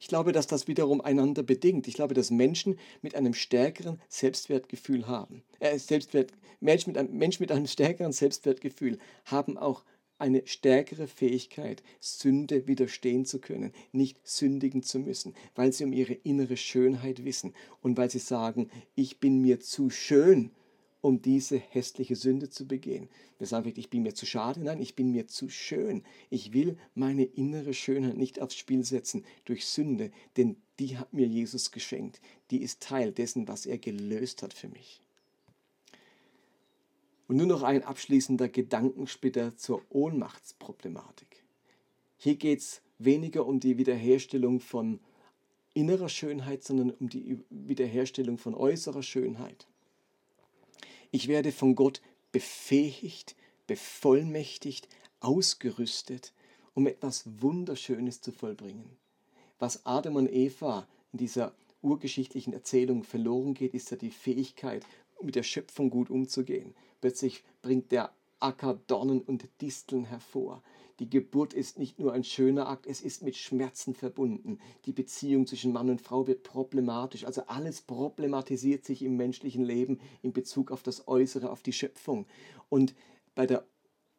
Ich 0.00 0.08
glaube, 0.08 0.32
dass 0.32 0.46
das 0.46 0.68
wiederum 0.68 1.00
einander 1.00 1.42
bedingt. 1.42 1.88
Ich 1.88 1.94
glaube, 1.94 2.14
dass 2.14 2.30
Menschen 2.30 2.78
mit 3.02 3.14
einem 3.14 3.34
stärkeren 3.34 4.00
Selbstwertgefühl 4.08 5.06
haben. 5.06 5.42
Äh, 5.60 5.78
Selbstwert, 5.78 6.32
Menschen, 6.60 6.90
mit 6.90 6.98
einem, 6.98 7.16
Menschen 7.16 7.42
mit 7.42 7.52
einem 7.52 7.66
stärkeren 7.66 8.12
Selbstwertgefühl 8.12 8.98
haben 9.24 9.58
auch 9.58 9.84
eine 10.18 10.42
stärkere 10.46 11.06
Fähigkeit, 11.08 11.82
Sünde 12.00 12.66
widerstehen 12.66 13.24
zu 13.24 13.40
können, 13.40 13.72
nicht 13.92 14.18
sündigen 14.22 14.82
zu 14.82 14.98
müssen, 14.98 15.34
weil 15.54 15.72
sie 15.72 15.84
um 15.84 15.92
ihre 15.92 16.14
innere 16.14 16.56
Schönheit 16.56 17.24
wissen 17.24 17.52
und 17.82 17.96
weil 17.96 18.10
sie 18.10 18.20
sagen, 18.20 18.70
ich 18.94 19.18
bin 19.18 19.40
mir 19.40 19.60
zu 19.60 19.90
schön, 19.90 20.50
um 21.04 21.20
diese 21.20 21.58
hässliche 21.58 22.16
Sünde 22.16 22.48
zu 22.48 22.66
begehen. 22.66 23.10
Wir 23.36 23.46
sagen 23.46 23.64
vielleicht, 23.64 23.76
ich 23.76 23.90
bin 23.90 24.04
mir 24.04 24.14
zu 24.14 24.24
schade, 24.24 24.62
nein, 24.62 24.80
ich 24.80 24.96
bin 24.96 25.10
mir 25.10 25.26
zu 25.26 25.50
schön. 25.50 26.02
Ich 26.30 26.54
will 26.54 26.78
meine 26.94 27.24
innere 27.24 27.74
Schönheit 27.74 28.16
nicht 28.16 28.40
aufs 28.40 28.56
Spiel 28.56 28.84
setzen 28.84 29.22
durch 29.44 29.66
Sünde, 29.66 30.10
denn 30.38 30.56
die 30.78 30.96
hat 30.96 31.12
mir 31.12 31.26
Jesus 31.26 31.72
geschenkt. 31.72 32.22
Die 32.50 32.62
ist 32.62 32.80
Teil 32.80 33.12
dessen, 33.12 33.46
was 33.48 33.66
er 33.66 33.76
gelöst 33.76 34.42
hat 34.42 34.54
für 34.54 34.68
mich. 34.68 35.02
Und 37.28 37.36
nur 37.36 37.48
noch 37.48 37.62
ein 37.64 37.82
abschließender 37.82 38.48
Gedankensplitter 38.48 39.58
zur 39.58 39.82
Ohnmachtsproblematik. 39.90 41.44
Hier 42.16 42.36
geht 42.36 42.60
es 42.60 42.80
weniger 42.98 43.44
um 43.44 43.60
die 43.60 43.76
Wiederherstellung 43.76 44.58
von 44.58 45.00
innerer 45.74 46.08
Schönheit, 46.08 46.64
sondern 46.64 46.92
um 46.92 47.10
die 47.10 47.40
Wiederherstellung 47.50 48.38
von 48.38 48.54
äußerer 48.54 49.02
Schönheit. 49.02 49.66
Ich 51.14 51.28
werde 51.28 51.52
von 51.52 51.76
Gott 51.76 52.02
befähigt, 52.32 53.36
bevollmächtigt, 53.68 54.88
ausgerüstet, 55.20 56.32
um 56.74 56.88
etwas 56.88 57.22
Wunderschönes 57.40 58.20
zu 58.20 58.32
vollbringen. 58.32 58.96
Was 59.60 59.86
Adam 59.86 60.16
und 60.16 60.28
Eva 60.28 60.88
in 61.12 61.20
dieser 61.20 61.54
urgeschichtlichen 61.82 62.52
Erzählung 62.52 63.04
verloren 63.04 63.54
geht, 63.54 63.74
ist 63.74 63.92
ja 63.92 63.96
die 63.96 64.10
Fähigkeit, 64.10 64.84
mit 65.22 65.36
der 65.36 65.44
Schöpfung 65.44 65.88
gut 65.88 66.10
umzugehen. 66.10 66.74
Plötzlich 67.00 67.44
bringt 67.62 67.92
der 67.92 68.12
Acker 68.44 68.78
Dornen 68.86 69.22
und 69.22 69.48
Disteln 69.62 70.04
hervor. 70.04 70.62
Die 70.98 71.08
Geburt 71.08 71.54
ist 71.54 71.78
nicht 71.78 71.98
nur 71.98 72.12
ein 72.12 72.24
schöner 72.24 72.68
Akt, 72.68 72.86
es 72.86 73.00
ist 73.00 73.22
mit 73.22 73.36
Schmerzen 73.36 73.94
verbunden. 73.94 74.58
Die 74.84 74.92
Beziehung 74.92 75.46
zwischen 75.46 75.72
Mann 75.72 75.88
und 75.88 76.02
Frau 76.02 76.26
wird 76.26 76.42
problematisch. 76.42 77.24
Also 77.24 77.42
alles 77.46 77.80
problematisiert 77.80 78.84
sich 78.84 79.02
im 79.02 79.16
menschlichen 79.16 79.64
Leben 79.64 79.98
in 80.22 80.34
Bezug 80.34 80.70
auf 80.70 80.82
das 80.82 81.08
Äußere, 81.08 81.50
auf 81.50 81.62
die 81.62 81.72
Schöpfung. 81.72 82.26
Und 82.68 82.94
bei 83.34 83.46
der, 83.46 83.66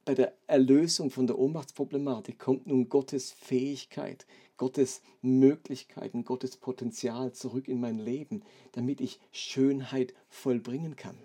bei 0.05 0.15
der 0.15 0.34
Erlösung 0.48 1.12
von 1.12 1.27
der 1.27 1.38
Ohnmachtsproblematik 1.38 2.39
kommt 2.39 2.65
nun 2.65 2.89
Gottes 2.89 3.32
Fähigkeit, 3.32 4.25
Gottes 4.58 5.01
Möglichkeiten, 5.22 6.25
Gottes 6.25 6.58
Potenzial 6.58 7.32
zurück 7.32 7.67
in 7.67 7.79
mein 7.79 8.00
Leben, 8.00 8.41
damit 8.72 9.01
ich 9.01 9.20
Schönheit 9.32 10.13
vollbringen 10.27 10.96
kann. 10.96 11.17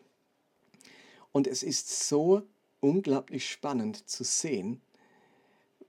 Und 1.32 1.46
es 1.46 1.62
ist 1.62 2.06
so 2.08 2.42
unglaublich 2.80 3.48
spannend 3.48 4.08
zu 4.08 4.24
sehen, 4.24 4.80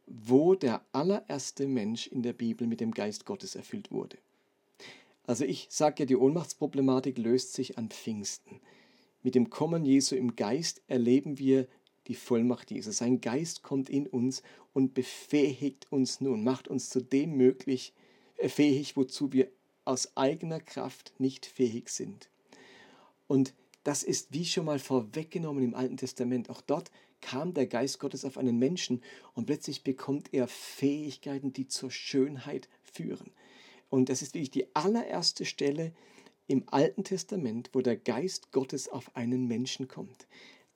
wo 0.06 0.56
der 0.56 0.86
allererste 0.92 1.68
Mensch 1.68 2.08
in 2.08 2.22
der 2.22 2.34
Bibel 2.34 2.68
mit 2.68 2.82
dem 2.82 2.92
Geist 2.92 3.26
Gottes 3.26 3.56
erfüllt 3.56 3.92
wurde. 3.92 4.18
Also 5.26 5.46
ich 5.46 5.68
sage 5.70 6.04
ja, 6.04 6.06
die 6.06 6.18
Ohnmachtsproblematik 6.18 7.18
löst 7.18 7.54
sich 7.54 7.78
an 7.78 7.90
Pfingsten. 7.90 8.60
Mit 9.24 9.36
dem 9.36 9.50
Kommen 9.50 9.86
Jesu 9.86 10.16
im 10.16 10.36
Geist 10.36 10.82
erleben 10.88 11.38
wir 11.40 11.68
die 12.08 12.16
Vollmacht 12.16 12.72
Jesu. 12.72 12.92
Sein 12.92 13.22
Geist 13.22 13.62
kommt 13.62 13.90
in 13.90 14.08
uns 14.08 14.42
und 14.74 14.94
befähigt 14.94 15.92
uns 15.92 16.20
nun, 16.20 16.44
macht 16.44 16.68
uns 16.68 16.90
zu 16.90 17.02
dem 17.02 17.38
möglich, 17.38 17.94
äh, 18.38 18.50
fähig, 18.50 18.98
wozu 18.98 19.32
wir 19.32 19.50
aus 19.86 20.16
eigener 20.18 20.60
Kraft 20.60 21.14
nicht 21.20 21.46
fähig 21.46 21.90
sind. 21.90 22.30
Und 23.28 23.54
das 23.84 24.04
ist 24.04 24.34
wie 24.34 24.46
schon 24.46 24.66
mal 24.66 24.80
vorweggenommen 24.80 25.64
im 25.64 25.76
Alten 25.76 25.98
Testament. 25.98 26.50
Auch 26.50 26.62
dort 26.62 26.92
kam 27.22 27.54
der 27.54 27.68
Geist 27.68 28.00
Gottes 28.00 28.26
auf 28.26 28.38
einen 28.38 28.58
Menschen 28.58 29.02
und 29.34 29.46
plötzlich 29.46 29.84
bekommt 29.84 30.34
er 30.34 30.48
Fähigkeiten, 30.48 31.54
die 31.54 31.68
zur 31.68 31.92
Schönheit 31.92 32.70
führen. 32.84 33.32
Und 33.90 34.10
das 34.10 34.22
ist 34.22 34.34
wirklich 34.34 34.52
die 34.52 34.76
allererste 34.76 35.46
Stelle 35.46 35.94
im 36.48 36.64
Alten 36.68 37.04
Testament, 37.04 37.70
wo 37.74 37.82
der 37.82 37.98
Geist 37.98 38.52
Gottes 38.52 38.90
auf 38.90 39.16
einen 39.16 39.48
Menschen 39.48 39.88
kommt. 39.88 40.28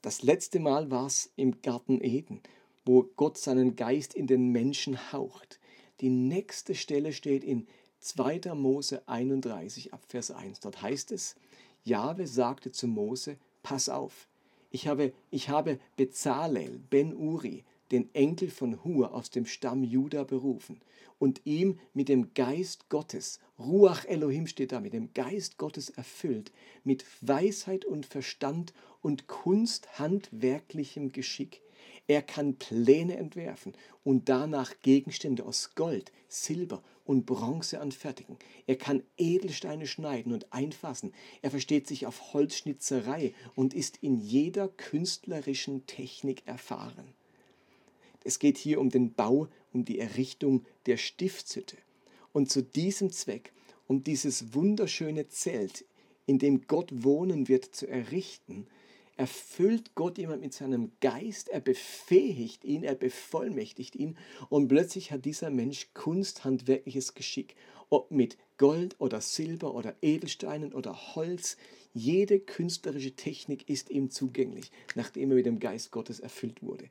Das 0.01 0.21
letzte 0.21 0.59
Mal 0.59 0.91
war 0.91 1.07
es 1.07 1.31
im 1.35 1.62
Garten 1.62 2.01
Eden, 2.01 2.41
wo 2.85 3.03
Gott 3.15 3.38
seinen 3.38 3.75
Geist 3.75 4.13
in 4.13 4.27
den 4.27 4.51
Menschen 4.51 5.12
haucht. 5.12 5.59
Die 6.01 6.09
nächste 6.09 6.75
Stelle 6.75 7.13
steht 7.13 7.43
in 7.43 7.67
2. 8.00 8.53
Mose 8.53 9.07
31 9.07 9.93
ab 9.93 10.03
Vers 10.07 10.29
1. 10.29 10.59
Dort 10.59 10.81
heißt 10.81 11.12
es, 11.12 11.35
Jahwe 11.86 12.27
sagte 12.27 12.72
zu 12.72 12.88
Mose, 12.88 13.38
pass 13.62 13.89
auf, 13.89 14.27
ich 14.72 14.88
habe, 14.88 15.13
ich 15.30 15.50
habe 15.50 15.80
Bezalel, 15.96 16.82
Ben 16.89 17.15
Uri, 17.15 17.63
den 17.92 18.13
Enkel 18.13 18.50
von 18.50 18.84
Hur 18.84 19.13
aus 19.13 19.30
dem 19.30 19.46
Stamm 19.46 19.84
Juda 19.84 20.24
berufen 20.24 20.82
und 21.20 21.42
ihm 21.46 21.80
mit 21.94 22.10
dem 22.10 22.34
Geist 22.34 22.89
Gottes, 22.89 23.39
Ruach 23.60 24.04
Elohim 24.06 24.48
steht 24.48 24.72
da, 24.72 24.80
mit 24.80 24.94
dem 24.94 25.13
Geist 25.13 25.58
Gottes 25.58 25.89
erfüllt, 25.92 26.51
mit 26.84 27.06
Weisheit 27.22 27.86
und 27.86 28.08
Verstand 28.08 28.74
und 29.01 29.27
kunsthandwerklichem 29.27 31.12
Geschick. 31.12 31.62
Er 32.08 32.22
kann 32.22 32.56
Pläne 32.56 33.18
entwerfen 33.18 33.74
und 34.04 34.27
danach 34.27 34.74
Gegenstände 34.82 35.46
aus 35.46 35.75
Gold, 35.75 36.12
Silber 36.27 36.84
und 37.05 37.25
Bronze 37.25 37.79
anfertigen. 37.79 38.38
Er 38.67 38.75
kann 38.75 39.03
Edelsteine 39.17 39.88
schneiden 39.88 40.33
und 40.33 40.51
einfassen. 40.51 41.13
Er 41.41 41.51
versteht 41.51 41.88
sich 41.88 42.05
auf 42.05 42.33
Holzschnitzerei 42.33 43.33
und 43.55 43.73
ist 43.73 43.97
in 44.01 44.19
jeder 44.19 44.67
künstlerischen 44.67 45.86
Technik 45.86 46.45
erfahren. 46.45 47.13
Es 48.23 48.39
geht 48.39 48.58
hier 48.58 48.82
um 48.82 48.89
den 48.89 49.13
Bau, 49.13 49.47
um 49.71 49.86
die 49.86 49.99
Errichtung 49.99 50.65
der 50.88 50.97
Stiftshütte. 50.97 51.77
Und 52.34 52.51
zu 52.51 52.63
diesem 52.63 53.12
Zweck, 53.12 53.53
um 53.88 54.03
dieses 54.03 54.53
wunderschöne 54.53 55.30
Zelt, 55.30 55.86
in 56.25 56.39
dem 56.39 56.65
Gott 56.65 56.89
wohnen 56.91 57.47
wird, 57.47 57.75
zu 57.75 57.88
errichten, 57.88 58.65
erfüllt 59.17 59.95
Gott 59.95 60.17
jemand 60.17 60.41
mit 60.41 60.54
seinem 60.54 60.91
Geist, 60.99 61.49
er 61.49 61.62
befähigt 61.62 62.63
ihn, 62.65 62.84
er 62.84 62.95
bevollmächtigt 62.95 63.95
ihn 63.95 64.17
und 64.49 64.67
plötzlich 64.67 65.12
hat 65.12 65.25
dieser 65.25 65.49
Mensch 65.49 65.89
kunsthandwerkliches 65.93 67.13
Geschick, 67.13 67.56
ob 67.89 68.12
mit 68.12 68.38
Gold 68.58 68.95
oder 68.99 69.21
Silber 69.21 69.73
oder 69.73 69.95
Edelsteinen 70.01 70.73
oder 70.73 71.15
Holz. 71.15 71.58
Jede 71.93 72.39
künstlerische 72.39 73.15
Technik 73.15 73.69
ist 73.69 73.89
ihm 73.89 74.10
zugänglich, 74.10 74.71
nachdem 74.95 75.32
er 75.32 75.38
mit 75.38 75.45
dem 75.45 75.60
Geist 75.60 75.91
Gottes 75.91 76.19
erfüllt 76.19 76.62
wurde. 76.62 76.89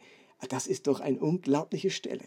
Das 0.48 0.66
ist 0.66 0.86
doch 0.86 1.00
eine 1.00 1.20
unglaubliche 1.20 1.90
Stelle, 1.90 2.24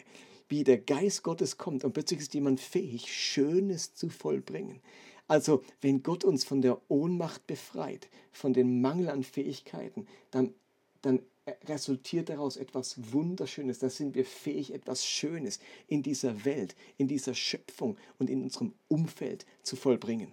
wie 0.47 0.63
der 0.63 0.77
Geist 0.77 1.23
Gottes 1.23 1.57
kommt 1.57 1.83
und 1.83 1.93
plötzlich 1.93 2.19
ist 2.19 2.33
jemand 2.33 2.60
fähig, 2.60 3.13
Schönes 3.13 3.93
zu 3.93 4.10
vollbringen. 4.10 4.81
Also 5.27 5.63
wenn 5.81 6.03
Gott 6.03 6.23
uns 6.23 6.43
von 6.43 6.61
der 6.61 6.79
Ohnmacht 6.89 7.45
befreit, 7.47 8.07
von 8.31 8.53
dem 8.53 8.81
Mangel 8.81 9.09
an 9.09 9.23
Fähigkeiten, 9.23 10.07
dann, 10.31 10.53
dann 11.01 11.19
resultiert 11.65 12.29
daraus 12.29 12.57
etwas 12.57 13.11
Wunderschönes. 13.11 13.79
Da 13.79 13.89
sind 13.89 14.15
wir 14.15 14.25
fähig, 14.25 14.73
etwas 14.73 15.05
Schönes 15.05 15.59
in 15.87 16.03
dieser 16.03 16.45
Welt, 16.45 16.75
in 16.97 17.07
dieser 17.07 17.33
Schöpfung 17.33 17.97
und 18.19 18.29
in 18.29 18.41
unserem 18.43 18.73
Umfeld 18.87 19.45
zu 19.63 19.75
vollbringen. 19.75 20.31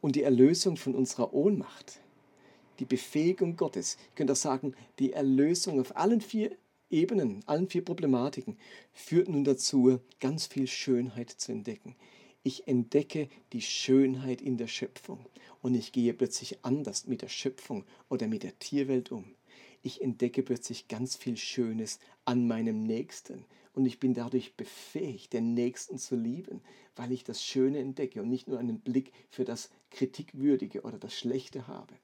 Und 0.00 0.16
die 0.16 0.22
Erlösung 0.22 0.76
von 0.76 0.94
unserer 0.94 1.32
Ohnmacht, 1.32 2.00
die 2.78 2.84
Befähigung 2.84 3.56
Gottes, 3.56 3.96
ich 4.10 4.14
könnte 4.16 4.32
auch 4.32 4.36
sagen, 4.36 4.74
die 4.98 5.12
Erlösung 5.12 5.80
auf 5.80 5.96
allen 5.96 6.20
vier 6.20 6.56
Ebenen, 6.90 7.42
allen 7.46 7.68
vier 7.68 7.84
Problematiken, 7.84 8.58
führt 8.92 9.28
nun 9.28 9.44
dazu, 9.44 10.00
ganz 10.20 10.46
viel 10.46 10.66
Schönheit 10.66 11.30
zu 11.30 11.52
entdecken. 11.52 11.94
Ich 12.44 12.66
entdecke 12.66 13.28
die 13.52 13.62
Schönheit 13.62 14.42
in 14.42 14.56
der 14.56 14.66
Schöpfung 14.66 15.24
und 15.60 15.74
ich 15.74 15.92
gehe 15.92 16.12
plötzlich 16.12 16.64
anders 16.64 17.06
mit 17.06 17.22
der 17.22 17.28
Schöpfung 17.28 17.84
oder 18.08 18.26
mit 18.26 18.42
der 18.42 18.58
Tierwelt 18.58 19.12
um. 19.12 19.24
Ich 19.82 20.00
entdecke 20.00 20.42
plötzlich 20.42 20.88
ganz 20.88 21.14
viel 21.14 21.36
Schönes 21.36 22.00
an 22.24 22.48
meinem 22.48 22.82
Nächsten 22.82 23.44
und 23.74 23.86
ich 23.86 24.00
bin 24.00 24.12
dadurch 24.12 24.56
befähigt, 24.56 25.32
den 25.32 25.54
Nächsten 25.54 25.98
zu 25.98 26.16
lieben, 26.16 26.62
weil 26.96 27.12
ich 27.12 27.22
das 27.22 27.44
Schöne 27.44 27.78
entdecke 27.78 28.20
und 28.20 28.28
nicht 28.28 28.48
nur 28.48 28.58
einen 28.58 28.80
Blick 28.80 29.12
für 29.30 29.44
das 29.44 29.70
Kritikwürdige 29.90 30.82
oder 30.82 30.98
das 30.98 31.16
Schlechte 31.16 31.68
habe. 31.68 31.94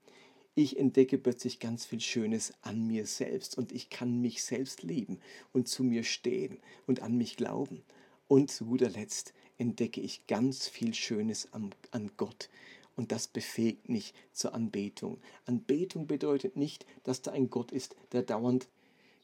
Ich 0.54 0.78
entdecke 0.78 1.18
plötzlich 1.18 1.58
ganz 1.58 1.84
viel 1.84 2.00
Schönes 2.00 2.52
an 2.62 2.86
mir 2.86 3.06
selbst 3.06 3.58
und 3.58 3.72
ich 3.72 3.90
kann 3.90 4.20
mich 4.20 4.42
selbst 4.42 4.82
lieben 4.82 5.18
und 5.52 5.68
zu 5.68 5.84
mir 5.84 6.04
stehen 6.04 6.58
und 6.86 7.02
an 7.02 7.16
mich 7.16 7.36
glauben. 7.36 7.82
Und 8.26 8.50
zu 8.50 8.66
guter 8.66 8.90
Letzt 8.90 9.32
entdecke 9.58 10.00
ich 10.00 10.26
ganz 10.26 10.68
viel 10.68 10.94
Schönes 10.94 11.52
an, 11.52 11.74
an 11.90 12.10
Gott. 12.16 12.48
Und 12.96 13.12
das 13.12 13.28
befähigt 13.28 13.88
mich 13.88 14.14
zur 14.32 14.54
Anbetung. 14.54 15.18
Anbetung 15.44 16.06
bedeutet 16.06 16.56
nicht, 16.56 16.86
dass 17.04 17.22
da 17.22 17.32
ein 17.32 17.50
Gott 17.50 17.70
ist, 17.70 17.94
der 18.12 18.22
dauernd 18.22 18.68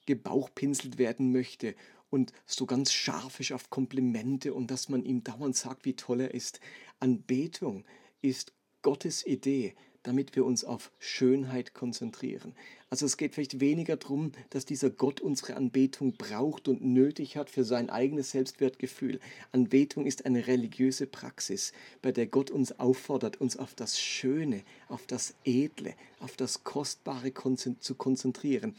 gebauchpinselt 0.07 0.99
werden 0.99 1.33
möchte 1.33 1.75
und 2.11 2.33
so 2.47 2.67
ganz 2.67 2.93
scharf 2.93 3.41
ist 3.41 3.51
auf 3.51 3.71
Komplimente 3.71 4.55
und 4.55 4.71
dass 4.71 4.89
man 4.89 5.05
ihm 5.05 5.25
dauernd 5.25 5.57
sagt, 5.57 5.85
wie 5.85 5.95
toll 5.95 6.21
er 6.21 6.35
ist. 6.35 6.61
Anbetung 7.01 7.85
ist 8.23 8.53
Gottes 8.83 9.27
Idee, 9.27 9.75
damit 10.05 10.37
wir 10.37 10.45
uns 10.45 10.65
auf 10.65 10.93
Schönheit 11.01 11.75
konzentrieren. 11.75 12.55
Also 12.89 13.07
es 13.07 13.17
geht 13.17 13.35
vielleicht 13.35 13.59
weniger 13.59 13.97
darum, 13.97 14.31
dass 14.51 14.65
dieser 14.65 14.89
Gott 14.89 15.21
unsere 15.21 15.57
Anbetung 15.57 16.13
braucht 16.13 16.69
und 16.69 16.85
nötig 16.85 17.37
hat 17.37 17.51
für 17.51 17.65
sein 17.65 17.91
eigenes 17.91 18.31
Selbstwertgefühl. 18.31 19.19
Anbetung 19.51 20.07
ist 20.07 20.25
eine 20.27 20.47
religiöse 20.47 21.09
Praxis, 21.09 21.73
bei 22.03 22.13
der 22.13 22.29
Gott 22.29 22.53
uns 22.53 22.79
auffordert, 22.79 23.41
uns 23.41 23.57
auf 23.57 23.75
das 23.75 23.99
Schöne, 23.99 24.63
auf 24.89 25.07
das 25.09 25.35
Edle, 25.45 25.95
auf 26.21 26.37
das 26.37 26.63
Kostbare 26.63 27.33
zu 27.35 27.95
konzentrieren 27.97 28.77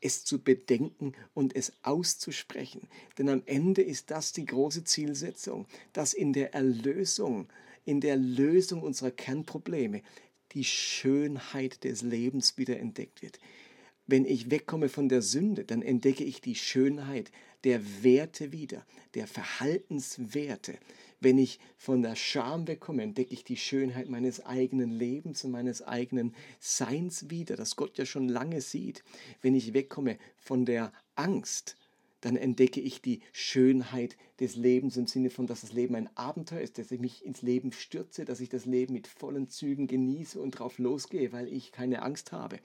es 0.00 0.24
zu 0.24 0.40
bedenken 0.40 1.12
und 1.34 1.56
es 1.56 1.72
auszusprechen. 1.82 2.88
Denn 3.18 3.28
am 3.28 3.42
Ende 3.46 3.82
ist 3.82 4.10
das 4.10 4.32
die 4.32 4.46
große 4.46 4.84
Zielsetzung, 4.84 5.66
dass 5.92 6.14
in 6.14 6.32
der 6.32 6.54
Erlösung, 6.54 7.48
in 7.84 8.00
der 8.00 8.16
Lösung 8.16 8.82
unserer 8.82 9.10
Kernprobleme 9.10 10.02
die 10.52 10.64
Schönheit 10.64 11.84
des 11.84 12.02
Lebens 12.02 12.56
wieder 12.58 12.78
entdeckt 12.78 13.22
wird. 13.22 13.38
Wenn 14.06 14.24
ich 14.24 14.50
wegkomme 14.50 14.88
von 14.88 15.08
der 15.08 15.20
Sünde, 15.20 15.64
dann 15.64 15.82
entdecke 15.82 16.24
ich 16.24 16.40
die 16.40 16.54
Schönheit 16.54 17.30
der 17.64 18.02
Werte 18.02 18.52
wieder, 18.52 18.86
der 19.14 19.26
Verhaltenswerte. 19.26 20.78
Wenn 21.20 21.36
ich 21.36 21.58
von 21.76 22.02
der 22.02 22.16
Scham 22.16 22.66
wegkomme, 22.68 23.02
entdecke 23.02 23.34
ich 23.34 23.44
die 23.44 23.56
Schönheit 23.56 24.08
meines 24.08 24.44
eigenen 24.46 24.90
Lebens 24.90 25.44
und 25.44 25.50
meines 25.50 25.82
eigenen 25.82 26.34
Seins 26.60 27.28
wieder, 27.28 27.56
das 27.56 27.76
Gott 27.76 27.98
ja 27.98 28.06
schon 28.06 28.28
lange 28.28 28.60
sieht. 28.60 29.02
Wenn 29.42 29.54
ich 29.54 29.74
wegkomme 29.74 30.18
von 30.36 30.64
der 30.64 30.92
Angst, 31.16 31.76
dann 32.20 32.36
entdecke 32.36 32.80
ich 32.80 33.00
die 33.00 33.20
Schönheit 33.32 34.16
des 34.40 34.56
Lebens 34.56 34.96
im 34.96 35.06
Sinne 35.06 35.30
von, 35.30 35.46
dass 35.46 35.62
das 35.62 35.72
Leben 35.72 35.94
ein 35.94 36.08
Abenteuer 36.16 36.60
ist, 36.60 36.78
dass 36.78 36.90
ich 36.90 37.00
mich 37.00 37.24
ins 37.24 37.42
Leben 37.42 37.72
stürze, 37.72 38.24
dass 38.24 38.40
ich 38.40 38.48
das 38.48 38.66
Leben 38.66 38.92
mit 38.92 39.06
vollen 39.06 39.48
Zügen 39.48 39.86
genieße 39.86 40.40
und 40.40 40.52
drauf 40.52 40.78
losgehe, 40.78 41.32
weil 41.32 41.52
ich 41.52 41.72
keine 41.72 42.02
Angst 42.02 42.32
habe. 42.32 42.58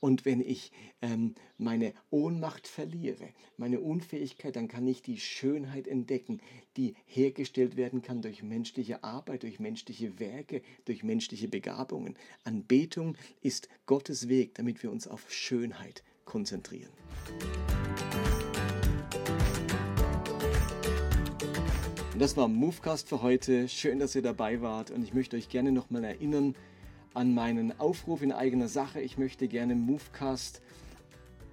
Und 0.00 0.24
wenn 0.24 0.40
ich 0.40 0.72
ähm, 1.02 1.34
meine 1.58 1.92
Ohnmacht 2.10 2.66
verliere, 2.66 3.28
meine 3.56 3.80
Unfähigkeit, 3.80 4.56
dann 4.56 4.68
kann 4.68 4.86
ich 4.86 5.02
die 5.02 5.18
Schönheit 5.18 5.86
entdecken, 5.86 6.40
die 6.76 6.94
hergestellt 7.06 7.76
werden 7.76 8.02
kann 8.02 8.22
durch 8.22 8.42
menschliche 8.42 9.04
Arbeit, 9.04 9.42
durch 9.42 9.60
menschliche 9.60 10.18
Werke, 10.18 10.62
durch 10.84 11.02
menschliche 11.04 11.48
Begabungen. 11.48 12.16
Anbetung 12.44 13.16
ist 13.42 13.68
Gottes 13.86 14.28
Weg, 14.28 14.54
damit 14.54 14.82
wir 14.82 14.90
uns 14.90 15.06
auf 15.06 15.30
Schönheit 15.30 16.02
konzentrieren. 16.24 16.92
Das 22.20 22.36
war 22.36 22.48
Movecast 22.48 23.08
für 23.08 23.22
heute. 23.22 23.66
Schön, 23.66 23.98
dass 23.98 24.14
ihr 24.14 24.20
dabei 24.20 24.60
wart 24.60 24.90
und 24.90 25.02
ich 25.02 25.14
möchte 25.14 25.38
euch 25.38 25.48
gerne 25.48 25.72
nochmal 25.72 26.04
erinnern 26.04 26.54
an 27.14 27.32
meinen 27.32 27.80
Aufruf 27.80 28.20
in 28.20 28.30
eigener 28.30 28.68
Sache. 28.68 29.00
Ich 29.00 29.16
möchte 29.16 29.48
gerne 29.48 29.74
Movecast 29.74 30.60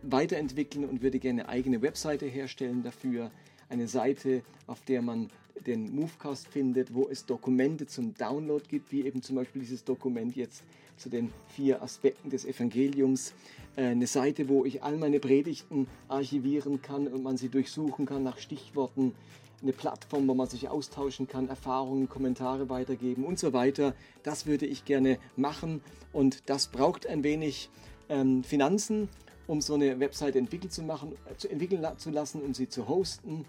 weiterentwickeln 0.02 0.84
und 0.84 1.02
würde 1.02 1.20
gerne 1.20 1.44
eine 1.44 1.50
eigene 1.50 1.82
Webseite 1.82 2.26
herstellen 2.26 2.84
dafür. 2.84 3.32
Eine 3.70 3.88
Seite, 3.88 4.42
auf 4.68 4.82
der 4.82 5.02
man 5.02 5.30
den 5.66 5.96
Movecast 5.96 6.50
findet, 6.50 6.94
wo 6.94 7.08
es 7.10 7.26
Dokumente 7.26 7.88
zum 7.88 8.14
Download 8.16 8.64
gibt, 8.68 8.92
wie 8.92 9.06
eben 9.06 9.22
zum 9.22 9.38
Beispiel 9.38 9.62
dieses 9.62 9.86
Dokument 9.86 10.36
jetzt 10.36 10.64
zu 10.98 11.08
den 11.08 11.32
vier 11.48 11.82
Aspekten 11.82 12.30
des 12.30 12.44
Evangeliums. 12.44 13.34
Äh, 13.78 13.86
eine 13.86 14.08
Seite, 14.08 14.50
wo 14.50 14.66
ich 14.66 14.84
all 14.84 14.98
meine 14.98 15.22
Predigten 15.22 15.88
archivieren 16.10 16.82
kann 16.82 17.08
und 17.08 17.24
man 17.24 17.38
sie 17.38 17.48
durchsuchen 17.48 18.06
kann 18.06 18.24
nach 18.24 18.38
Stichworten 18.38 19.14
eine 19.62 19.74
Plattform, 19.74 20.28
wo 20.28 20.34
man 20.34 20.48
sich 20.48 20.70
austauschen 20.70 21.28
kann, 21.28 21.50
Erfahrungen, 21.50 22.10
Kommentare 22.10 22.70
weitergeben 22.70 23.26
und 23.26 23.40
so 23.40 23.54
weiter. 23.54 23.94
Das 24.24 24.46
würde 24.46 24.66
ich 24.66 24.86
gerne 24.86 25.18
machen 25.36 25.82
und 26.14 26.50
das 26.50 26.68
braucht 26.68 27.08
ein 27.08 27.24
wenig 27.24 27.70
ähm, 28.10 28.44
Finanzen, 28.44 29.10
um 29.48 29.62
so 29.62 29.74
eine 29.74 30.00
Webseite 30.00 30.38
entwickelt 30.38 30.74
zu 30.74 30.84
machen, 30.84 31.14
äh, 31.32 31.36
zu 31.38 31.50
entwickeln 31.50 31.86
zu 31.98 32.12
lassen, 32.12 32.42
um 32.42 32.54
sie 32.54 32.70
zu 32.70 32.88
hosten, 32.88 33.46